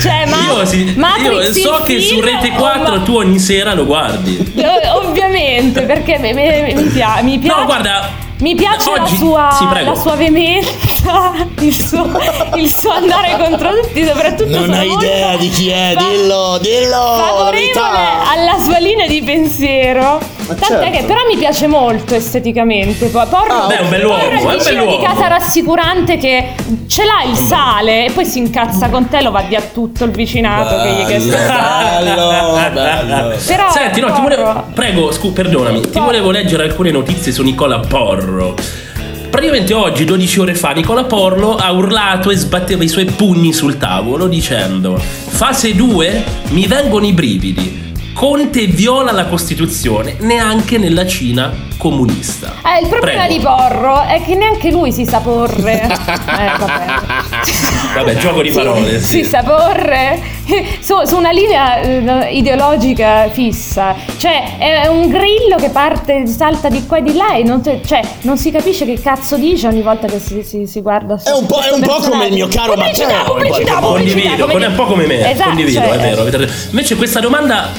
Cioè, 0.02 0.26
ma 0.28 0.38
io, 0.60 0.66
sì- 0.66 0.94
Matrix 0.96 1.56
io 1.58 1.62
so 1.64 1.78
il 1.80 1.84
che 1.86 2.00
su 2.02 2.20
Rete 2.20 2.50
o 2.50 2.56
4 2.56 2.96
ma- 2.98 3.02
tu 3.02 3.16
ogni 3.16 3.40
sera 3.40 3.74
lo 3.74 3.86
guardi. 3.86 4.52
Ovviamente, 5.38 5.82
perché 5.84 6.18
mi, 6.18 6.34
mi- 6.34 6.74
mi 6.74 6.84
pia- 6.90 7.20
mi 7.22 7.38
piace. 7.38 7.60
No, 7.60 7.66
guarda, 7.66 8.10
Mi 8.40 8.56
piace 8.56 8.90
oggi- 8.90 9.00
la, 9.14 9.18
sua, 9.18 9.50
sì, 9.52 9.84
la 9.84 9.96
sua 9.96 10.16
veemenza, 10.16 11.34
il 11.62 11.74
suo, 11.74 12.08
il 12.56 12.70
suo 12.70 12.92
andare 12.92 13.36
contro 13.38 13.80
tutti, 13.82 14.04
soprattutto 14.06 14.60
Non 14.60 14.74
hai 14.74 14.92
idea 14.92 15.36
di 15.38 15.50
chi 15.50 15.70
è, 15.70 15.94
fa- 15.96 16.00
dillo, 16.02 16.58
dillo, 16.60 17.16
favorevole 17.18 17.98
alla 18.32 18.58
sua 18.60 18.78
linea 18.80 19.08
di 19.08 19.22
pensiero. 19.24 20.20
Tant'è 20.48 20.66
certo. 20.66 20.90
che 20.98 21.04
però 21.06 21.20
mi 21.30 21.38
piace 21.38 21.68
molto 21.68 22.16
esteticamente. 22.16 23.08
Porro, 23.08 23.26
Ah, 23.64 23.68
beh, 23.68 23.78
è 23.78 23.82
un 23.82 23.90
bell'uomo, 23.90 24.18
Porro 24.20 24.32
è 24.32 24.42
un 24.42 24.52
vicino 24.58 24.58
di 24.58 24.86
bell'uomo. 24.86 25.04
casa 25.04 25.28
rassicurante 25.28 26.18
che 26.18 26.54
ce 26.88 27.04
l'ha 27.06 27.30
il 27.30 27.36
sale 27.36 28.06
e 28.06 28.12
poi 28.12 28.26
si 28.26 28.40
incazza 28.40 28.90
con 28.90 29.08
te, 29.10 29.22
lo 29.22 29.32
va 29.32 29.42
via 29.42 29.62
tutto 29.62 30.04
il 30.06 30.12
vicinato 30.12 30.82
che 30.82 30.90
gli 30.92 31.06
chiede 31.06 31.26
Bello, 31.36 32.54
bello. 32.74 33.36
Però 33.46 33.72
Senti, 33.72 34.00
no, 34.00 34.08
ti 34.08 34.12
Porro- 34.14 34.22
volevo. 34.22 34.64
Prego, 34.74 35.12
scu- 35.12 35.34
perdonami, 35.34 35.82
ti 35.90 36.00
volevo 36.00 36.32
leggere 36.32 36.64
alcune 36.64 36.92
notizie 36.92 37.32
su 37.32 37.44
Nicola 37.44 37.80
Porro. 37.80 38.56
Praticamente 39.30 39.74
oggi, 39.74 40.06
12 40.06 40.40
ore 40.40 40.56
fa, 40.56 40.72
Nicola 40.72 41.04
Porro 41.04 41.56
ha 41.56 41.72
urlato 41.72 42.32
e 42.32 42.36
sbatteva 42.36 42.84
i 42.84 42.88
suoi 42.88 43.06
pugni 43.06 43.52
sul 43.54 43.78
tavolo 43.78 44.28
dicendo: 44.28 44.98
Fase 44.98 45.76
2, 45.76 46.24
mi 46.50 46.66
vengono 46.66 47.06
i 47.06 47.12
brividi. 47.14 47.77
Conte 48.18 48.66
viola 48.66 49.12
la 49.12 49.26
Costituzione, 49.28 50.16
neanche 50.22 50.80
nella 50.80 51.06
Cina 51.06 51.54
comunista. 51.78 52.56
Eh, 52.66 52.82
il 52.82 52.88
problema 52.88 53.26
Prego. 53.26 53.38
di 53.38 53.40
Porro 53.46 54.02
è 54.02 54.24
che 54.26 54.34
neanche 54.34 54.72
lui 54.72 54.92
si 54.92 55.06
sa 55.06 55.20
porre. 55.20 55.86
Eh, 56.38 56.58
vabbè. 56.58 56.86
Vabbè, 57.96 58.18
gioco 58.18 58.42
di 58.42 58.50
parole, 58.50 59.00
si 59.00 59.24
sì. 59.24 59.24
saporre 59.24 60.20
su, 60.82 60.94
su 61.06 61.16
una 61.16 61.30
linea 61.32 61.80
eh, 61.80 62.36
ideologica 62.36 63.30
fissa. 63.30 63.96
Cioè, 64.18 64.58
è 64.58 64.88
un 64.88 65.10
grillo 65.10 65.56
che 65.58 65.70
parte, 65.70 66.26
salta 66.28 66.70
di 66.70 66.86
qua 66.88 66.98
e 66.98 67.04
di 67.04 67.14
là 67.14 67.36
e 67.36 67.44
non, 67.44 67.62
te- 67.62 67.82
cioè, 67.86 68.02
non 68.22 68.38
si 68.38 68.50
capisce 68.52 68.86
che 68.86 69.00
cazzo 69.00 69.38
dice 69.38 69.68
ogni 69.68 69.82
volta 69.84 70.08
che 70.08 70.20
si, 70.20 70.44
si- 70.44 70.66
si 70.68 70.82
guarda. 70.82 71.20
È 71.24 71.32
un 71.32 71.46
po', 71.46 71.60
è 71.62 71.72
un 71.72 71.82
po' 71.82 72.00
come 72.10 72.26
il 72.28 72.34
mio 72.34 72.48
caro 72.48 72.74
Pubblicità, 72.74 73.06
Matteo. 73.08 73.20
in 73.20 73.26
pubblicità, 73.34 73.64
qualche 73.64 73.82
modo. 73.82 73.94
Condivido, 73.94 74.48
con- 74.48 74.62
è 74.64 74.68
un 74.68 74.76
po' 74.76 74.86
come 74.86 75.06
me, 75.06 75.32
Esatto, 75.32 75.48
condivido, 75.50 75.80
cioè- 75.80 75.90
è 75.92 75.98
vero, 76.00 76.22
avete 76.22 76.38
ragione. 76.38 76.60
Invece 76.72 76.96
questa 76.96 77.20
domanda 77.20 77.70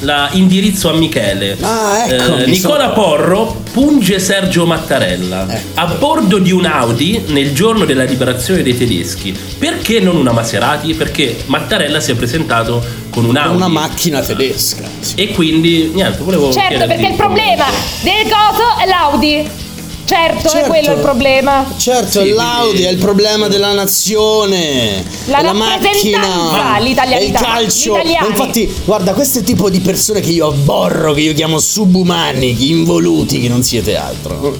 la 0.00 0.28
indirizzo 0.32 0.90
a 0.90 0.92
Michele. 0.94 1.56
Ah, 1.60 2.04
ecco, 2.06 2.36
Eh, 2.36 2.46
Nicola 2.46 2.80
sono- 2.80 2.92
Porro 2.92 3.62
punge 3.72 4.18
Sergio 4.18 4.66
Mattarella 4.66 5.46
Ecco. 5.48 5.80
a 5.80 5.86
bordo 5.86 6.38
di 6.38 6.50
un 6.52 6.64
Audi 6.66 7.24
nel 7.28 7.52
giorno 7.52 7.84
della 7.84 8.04
liberazione 8.04 8.62
dei 8.62 8.76
tedeschi. 8.76 9.36
Perché 9.58 10.00
non 10.00 10.16
una 10.16 10.32
Maserati? 10.32 10.94
Perché 10.94 11.42
Mattarella 11.46 12.00
si 12.00 12.10
è 12.10 12.14
presentato 12.14 12.84
con 13.10 13.24
un 13.24 13.36
Audi. 13.36 13.56
Una 13.56 13.68
macchina 13.68 14.20
tedesca. 14.20 14.84
E 15.14 15.28
quindi, 15.32 15.90
niente, 15.94 16.22
volevo 16.22 16.52
Certo, 16.52 16.86
perché 16.86 17.06
il 17.06 17.14
problema 17.14 17.64
del 18.02 18.22
coso 18.24 18.78
è 18.82 18.86
l'Audi. 18.86 19.64
Certo, 20.06 20.46
è 20.46 20.50
Certo. 20.50 20.68
quello 20.68 20.92
il 20.92 21.00
problema. 21.00 21.66
Certo, 21.76 22.22
Sì, 22.22 22.30
l'Audi 22.30 22.68
quindi- 22.68 22.86
è 22.86 22.90
il 22.90 22.98
problema 22.98 23.48
della 23.48 23.72
nazione. 23.72 25.04
La 25.26 25.38
è 25.38 25.42
la 25.42 25.52
macchina. 25.52 26.78
l'italianità, 26.78 27.18
è 27.18 27.22
il 27.22 27.32
calcio. 27.32 27.98
gli 27.98 28.14
Infatti, 28.28 28.72
guarda, 28.84 29.12
questo 29.14 29.38
è 29.38 29.40
il 29.40 29.46
tipo 29.46 29.68
di 29.68 29.80
persone 29.80 30.20
che 30.20 30.30
io 30.30 30.46
abborro, 30.48 31.12
che 31.12 31.20
io 31.22 31.34
chiamo 31.34 31.58
subumani, 31.58 32.70
involuti, 32.70 33.40
che 33.40 33.48
non 33.48 33.62
siete 33.64 33.96
altro. 33.96 34.56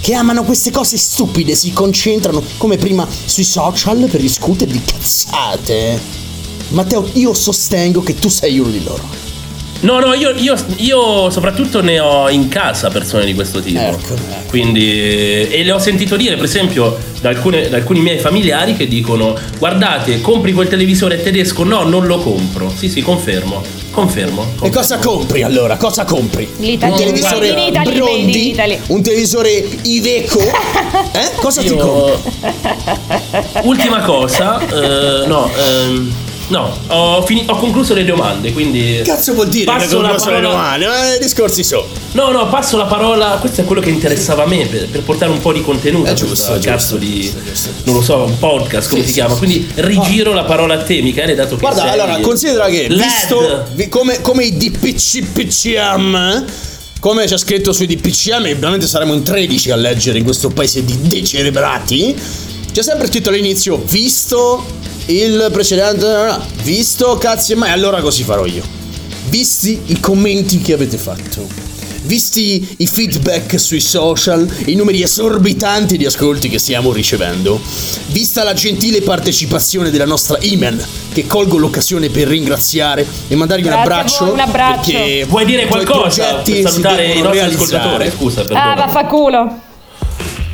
Che 0.00 0.14
amano 0.14 0.44
queste 0.44 0.70
cose 0.70 0.96
stupide, 0.96 1.56
si 1.56 1.72
concentrano 1.72 2.40
come 2.58 2.76
prima 2.76 3.06
sui 3.24 3.42
social 3.42 4.06
per 4.08 4.20
discutere 4.20 4.70
di 4.70 4.80
cazzate. 4.84 6.00
Matteo, 6.68 7.08
io 7.14 7.34
sostengo 7.34 8.00
che 8.02 8.14
tu 8.14 8.28
sei 8.28 8.58
uno 8.60 8.70
di 8.70 8.84
loro. 8.84 9.02
No, 9.86 10.00
no, 10.00 10.14
io, 10.14 10.30
io- 10.30 10.56
io 10.78 11.30
soprattutto 11.30 11.80
ne 11.80 12.00
ho 12.00 12.28
in 12.28 12.48
casa 12.48 12.88
persone 12.88 13.24
di 13.24 13.34
questo 13.34 13.60
tipo. 13.60 13.78
Ecco, 13.78 14.16
Quindi, 14.48 15.46
e 15.48 15.62
le 15.62 15.70
ho 15.70 15.78
sentito 15.78 16.16
dire, 16.16 16.34
per 16.34 16.44
esempio, 16.46 16.98
da, 17.20 17.28
alcune- 17.28 17.68
da 17.68 17.76
alcuni 17.76 18.00
miei 18.00 18.18
familiari 18.18 18.76
che 18.76 18.88
dicono: 18.88 19.38
Guardate, 19.58 20.20
compri 20.20 20.52
quel 20.52 20.66
televisore 20.66 21.22
tedesco? 21.22 21.62
No, 21.62 21.84
non 21.84 22.06
lo 22.06 22.18
compro. 22.18 22.68
Sì, 22.74 22.88
sì, 22.88 23.00
confermo. 23.00 23.62
Confermo. 23.92 24.54
E 24.60 24.70
cosa 24.70 24.98
compri 24.98 25.44
allora? 25.44 25.76
Cosa 25.76 26.04
compri? 26.04 26.48
L'Italia. 26.58 26.96
Un 26.96 27.00
televisore 27.02 27.48
In 27.48 27.58
Italy, 27.58 27.88
in 27.92 27.94
Brondi? 27.98 28.48
Italy. 28.50 28.78
Un 28.88 29.02
televisore 29.02 29.50
Iveco? 29.82 30.40
Eh? 31.12 31.30
Cosa 31.36 31.60
ti 31.60 31.68
Io- 31.68 31.76
compri? 31.76 32.32
Ultima 33.62 34.00
cosa, 34.00 34.58
eh, 34.60 35.26
no, 35.26 35.48
ehm, 35.56 36.12
no, 36.48 36.76
ho, 36.88 37.22
fini- 37.24 37.44
ho 37.46 37.56
concluso 37.56 37.94
le 37.94 38.04
domande, 38.04 38.52
quindi. 38.52 39.00
Cazzo 39.04 39.34
vuol 39.34 39.48
dire 39.48 39.64
che 39.64 39.78
passo 39.78 40.00
la 40.00 40.08
concluso 40.08 40.30
le 40.30 40.34
parola- 40.36 40.54
domande? 40.54 40.86
Ma 40.86 41.14
i 41.14 41.18
discorsi 41.18 41.64
sono. 41.64 41.84
No, 42.12 42.30
no, 42.30 42.48
passo 42.48 42.76
la 42.76 42.84
parola. 42.84 43.36
Questo 43.40 43.60
è 43.62 43.64
quello 43.64 43.80
che 43.80 43.90
interessava 43.90 44.44
a 44.44 44.46
me 44.46 44.64
per, 44.66 44.88
per 44.88 45.02
portare 45.02 45.30
un 45.32 45.40
po' 45.40 45.52
di 45.52 45.60
contenuto 45.62 46.06
È 46.08 46.10
a 46.10 46.14
giusto, 46.14 46.34
questo 46.34 46.54
è 46.54 46.58
cazzo 46.60 46.98
giusto, 46.98 47.12
di. 47.12 47.32
Non 47.84 47.94
lo 47.96 48.02
so, 48.02 48.24
un 48.24 48.38
podcast, 48.38 48.88
come 48.88 49.00
Sì, 49.02 49.06
si 49.08 49.12
sì, 49.12 49.18
chiama. 49.20 49.34
sì. 49.34 49.38
Quindi 49.38 49.70
rigiro 49.74 50.32
la 50.32 50.44
parola 50.44 50.74
a 50.74 50.82
te, 50.82 51.00
Michele, 51.02 51.34
dato 51.34 51.56
che. 51.56 51.60
Guarda, 51.60 51.82
sei 51.82 51.90
allora, 51.90 52.18
considera 52.20 52.66
che 52.68 52.86
LED. 52.88 53.02
visto 53.02 53.64
vi- 53.74 53.88
come, 53.88 54.20
come 54.20 54.44
i 54.44 54.56
DPCPCM, 54.56 56.44
come 57.00 57.24
c'è 57.26 57.36
scritto 57.38 57.72
sui 57.72 57.86
DPCM, 57.86 58.50
ovviamente 58.54 58.86
saremo 58.86 59.12
in 59.14 59.22
13 59.22 59.70
a 59.70 59.76
leggere 59.76 60.18
in 60.18 60.24
questo 60.24 60.48
paese 60.50 60.84
di 60.84 60.96
decerebrati. 61.02 62.14
C'è 62.72 62.82
sempre 62.82 63.06
scritto 63.08 63.28
all'inizio, 63.30 63.82
visto 63.86 64.64
il 65.06 65.48
precedente, 65.52 66.06
visto 66.62 67.16
cazzi 67.18 67.52
e 67.52 67.54
mai, 67.54 67.70
allora 67.70 68.00
così 68.00 68.22
farò 68.24 68.44
io. 68.44 68.62
Visti 69.28 69.80
i 69.86 70.00
commenti 70.00 70.60
che 70.60 70.72
avete 70.72 70.96
fatto. 70.96 71.64
Visti 72.02 72.74
i 72.78 72.86
feedback 72.86 73.58
sui 73.58 73.80
social, 73.80 74.48
i 74.66 74.74
numeri 74.76 75.02
esorbitanti 75.02 75.96
di 75.96 76.06
ascolti 76.06 76.48
che 76.48 76.60
stiamo 76.60 76.92
ricevendo, 76.92 77.60
vista 78.08 78.44
la 78.44 78.52
gentile 78.54 79.00
partecipazione 79.00 79.90
della 79.90 80.04
nostra 80.04 80.38
Iman, 80.40 80.80
che 81.12 81.26
colgo 81.26 81.56
l'occasione 81.56 82.08
per 82.08 82.28
ringraziare 82.28 83.04
e 83.26 83.34
mandargli 83.34 83.66
un 83.66 83.72
abbraccio. 83.72 84.24
voi, 84.26 84.34
un 84.34 84.40
abbraccio. 84.40 84.92
perché 84.92 85.24
Vuoi 85.24 85.44
dire 85.46 85.66
qualcosa 85.66 86.34
per 86.36 86.54
si 86.54 86.62
salutare 86.62 87.06
i 87.06 87.20
nostri 87.22 87.38
realizzare. 87.40 87.74
ascoltatori? 87.80 88.10
Scusa, 88.16 88.40
Ah, 88.40 88.44
perdono. 88.44 88.74
vaffanculo. 88.76 89.60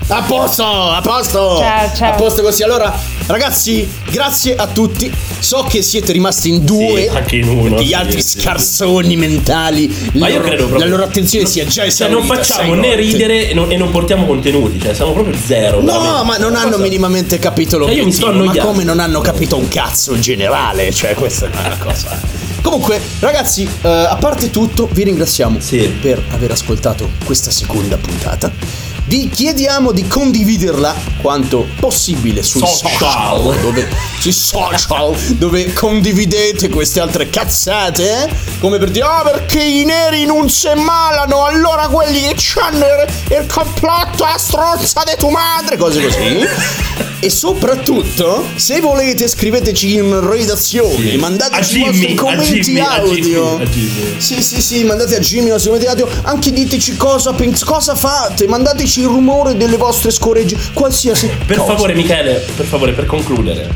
A 0.08 0.22
posto, 0.22 0.64
a 0.64 1.00
posto. 1.02 1.58
Ciao, 1.58 1.90
ciao. 1.94 2.12
A 2.12 2.14
posto 2.16 2.42
così. 2.42 2.62
Allora, 2.62 2.98
ragazzi, 3.32 3.88
grazie 4.10 4.54
a 4.54 4.66
tutti. 4.66 5.10
So 5.38 5.66
che 5.68 5.82
siete 5.82 6.12
rimasti 6.12 6.50
in 6.50 6.64
due. 6.64 7.08
Sì, 7.10 7.16
anche 7.16 7.36
in 7.36 7.48
uno, 7.48 7.62
Perché 7.70 7.78
sì, 7.82 7.88
gli 7.88 7.92
altri 7.94 8.22
sì, 8.22 8.28
sì. 8.28 8.40
scarsoni 8.40 9.16
mentali. 9.16 9.94
Ma 10.12 10.28
io 10.28 10.34
loro- 10.36 10.46
credo 10.46 10.66
proprio- 10.66 10.84
La 10.84 10.90
loro 10.90 11.04
attenzione 11.04 11.46
sia 11.46 11.64
già 11.64 11.88
Cioè, 11.90 12.08
non 12.08 12.18
esaurita. 12.22 12.34
facciamo 12.34 12.72
sei 12.72 12.80
né 12.80 12.86
volte. 12.88 12.96
ridere 12.96 13.48
e 13.50 13.54
non, 13.54 13.72
e 13.72 13.76
non 13.76 13.90
portiamo 13.90 14.26
contenuti, 14.26 14.80
cioè 14.80 14.94
siamo 14.94 15.12
proprio 15.12 15.36
zero. 15.44 15.80
No, 15.80 15.92
veramente. 16.00 16.24
ma 16.26 16.36
non 16.36 16.54
hanno 16.54 16.70
Cosa- 16.72 16.82
minimamente 16.82 17.38
capito 17.38 17.78
Cioè, 17.82 17.92
io 17.94 18.04
mi 18.04 18.12
sto 18.12 18.30
l'obiettivo. 18.30 18.64
Ma 18.66 18.70
come 18.70 18.84
non 18.84 19.00
hanno 19.00 19.20
capito 19.20 19.56
un 19.56 19.68
cazzo 19.68 20.14
in 20.14 20.20
generale? 20.20 20.92
Cioè, 20.92 21.14
questa 21.14 21.46
è 21.46 21.66
una 21.66 21.76
cosa. 21.78 22.20
Comunque, 22.62 23.00
ragazzi, 23.18 23.62
eh, 23.82 23.88
a 23.88 24.16
parte 24.20 24.50
tutto, 24.50 24.88
vi 24.92 25.02
ringraziamo 25.04 25.58
per 26.00 26.22
aver 26.30 26.52
ascoltato 26.52 27.10
questa 27.24 27.50
seconda 27.50 27.96
puntata. 27.96 28.52
Vi 29.04 29.28
chiediamo 29.28 29.90
di 29.90 30.06
condividerla 30.06 30.94
quanto 31.20 31.66
possibile 31.80 32.42
sui 32.42 32.60
Social. 32.60 32.90
social, 32.92 33.60
dove, 33.60 33.88
sui 34.18 34.32
social, 34.32 35.16
dove 35.36 35.72
condividete 35.72 36.68
queste 36.68 37.00
altre 37.00 37.28
cazzate, 37.28 38.24
eh? 38.24 38.28
come 38.60 38.78
per 38.78 38.90
dire, 38.90 39.04
ah 39.04 39.22
perché 39.22 39.60
i 39.60 39.84
neri 39.84 40.24
non 40.24 40.48
si 40.48 40.68
malano, 40.74 41.44
allora 41.44 41.88
quelli 41.88 42.20
che 42.20 42.34
c'hanno 42.36 42.86
il, 42.86 43.36
il 43.38 43.46
complotto 43.46 44.24
a 44.24 44.38
stronza 44.38 45.02
di 45.04 45.14
tua 45.18 45.30
madre, 45.30 45.76
cose 45.76 46.00
così. 46.00 47.10
E 47.24 47.30
soprattutto, 47.30 48.44
se 48.56 48.80
volete 48.80 49.28
scriveteci 49.28 49.94
in 49.94 50.28
redazione, 50.28 51.10
Sì. 51.10 51.16
mandateci 51.18 51.74
A 51.76 51.78
i 51.78 51.84
vostri 51.84 52.12
a 52.12 52.20
commenti 52.20 52.60
Jimmy, 52.60 52.78
a 52.80 52.90
audio. 52.94 53.14
Jimmy, 53.14 53.62
a 53.62 53.66
Jimmy. 53.66 54.14
Sì, 54.16 54.42
sì, 54.42 54.60
sì, 54.60 54.82
mandate 54.82 55.14
a 55.14 55.18
Jimmy 55.20 55.46
i 55.46 55.50
nostri 55.50 55.70
commenti 55.70 55.88
audio, 55.88 56.08
anche 56.22 56.50
diteci 56.50 56.96
cosa 56.96 57.32
pens- 57.32 57.62
cosa 57.62 57.94
fate, 57.94 58.48
mandateci 58.48 59.00
il 59.02 59.06
rumore 59.06 59.56
delle 59.56 59.76
vostre 59.76 60.10
scoregge, 60.10 60.56
qualsiasi 60.72 61.30
Per 61.46 61.58
cosa. 61.58 61.72
favore, 61.74 61.94
Michele, 61.94 62.44
per 62.56 62.66
favore, 62.66 62.90
per 62.92 63.06
concludere. 63.06 63.68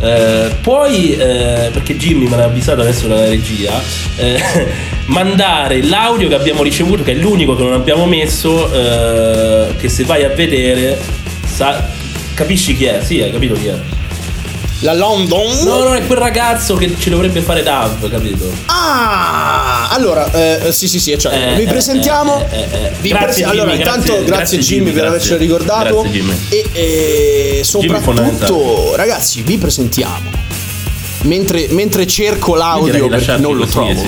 eh, 0.00 0.50
puoi, 0.62 1.14
eh, 1.16 1.70
perché 1.72 1.96
Jimmy 1.96 2.28
me 2.28 2.36
l'ha 2.36 2.44
avvisato 2.44 2.82
adesso 2.82 3.08
dalla 3.08 3.26
regia, 3.26 3.72
eh, 4.18 4.40
mandare 5.06 5.82
l'audio 5.82 6.28
che 6.28 6.36
abbiamo 6.36 6.62
ricevuto, 6.62 7.02
che 7.02 7.10
è 7.10 7.14
l'unico 7.16 7.56
che 7.56 7.64
non 7.64 7.72
abbiamo 7.72 8.06
messo, 8.06 8.72
eh, 8.72 9.74
che 9.76 9.88
se 9.88 10.04
vai 10.04 10.22
a 10.22 10.28
vedere, 10.28 10.96
sa- 11.52 11.96
capisci 12.38 12.76
chi 12.76 12.84
è? 12.84 13.02
Sì, 13.04 13.20
hai 13.20 13.32
capito 13.32 13.54
chi 13.54 13.66
è? 13.66 13.74
La 14.82 14.94
London? 14.94 15.64
No, 15.64 15.82
no, 15.82 15.94
è 15.94 16.06
quel 16.06 16.18
ragazzo 16.18 16.76
che 16.76 16.94
ci 16.96 17.10
dovrebbe 17.10 17.40
fare 17.40 17.64
Dav, 17.64 18.08
capito? 18.08 18.48
Ah, 18.66 19.88
allora, 19.88 20.30
eh, 20.30 20.70
sì, 20.70 20.86
sì, 20.86 21.00
sì, 21.00 21.18
cioè, 21.18 21.34
Eh, 21.34 21.56
vi 21.56 21.64
eh, 21.64 21.66
presentiamo. 21.66 22.46
eh, 22.48 22.56
eh, 22.56 22.60
eh. 22.84 22.92
vi 23.00 23.08
Grazie, 23.08 23.26
prese- 23.26 23.40
Jimmy, 23.40 23.50
allora, 23.58 23.74
intanto, 23.74 24.12
grazie, 24.12 24.24
grazie, 24.24 24.58
Jimmy, 24.58 24.84
Jimmy, 24.84 24.92
per 24.92 25.04
avercelo 25.06 25.36
ricordato. 25.38 26.00
Grazie, 26.02 26.10
Jimmy. 26.20 26.36
E 26.72 27.60
soprattutto, 27.64 28.94
ragazzi, 28.94 29.42
vi 29.42 29.58
presentiamo. 29.58 30.30
Mentre, 31.22 31.66
mentre 31.70 32.06
cerco 32.06 32.54
l'audio 32.54 33.02
di 33.02 33.08
perché 33.08 33.36
non 33.38 33.56
lo 33.56 33.66
trovo. 33.66 34.00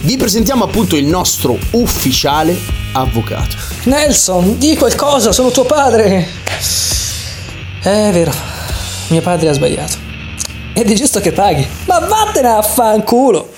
Vi 0.00 0.16
presentiamo 0.16 0.64
appunto 0.64 0.96
il 0.96 1.06
nostro 1.06 1.56
ufficiale 1.70 2.58
avvocato. 2.90 3.54
Nelson, 3.84 4.58
di 4.58 4.76
qualcosa, 4.76 5.30
sono 5.30 5.52
tuo 5.52 5.62
padre. 5.64 6.95
È 7.86 8.10
vero, 8.10 8.32
mio 9.10 9.20
padre 9.20 9.48
ha 9.48 9.52
sbagliato. 9.52 9.96
Ed 10.72 10.90
è 10.90 10.94
giusto 10.94 11.20
che 11.20 11.30
paghi. 11.30 11.64
Ma 11.84 12.00
vattene 12.00 12.48
a 12.48 12.60
fanculo. 12.60 13.55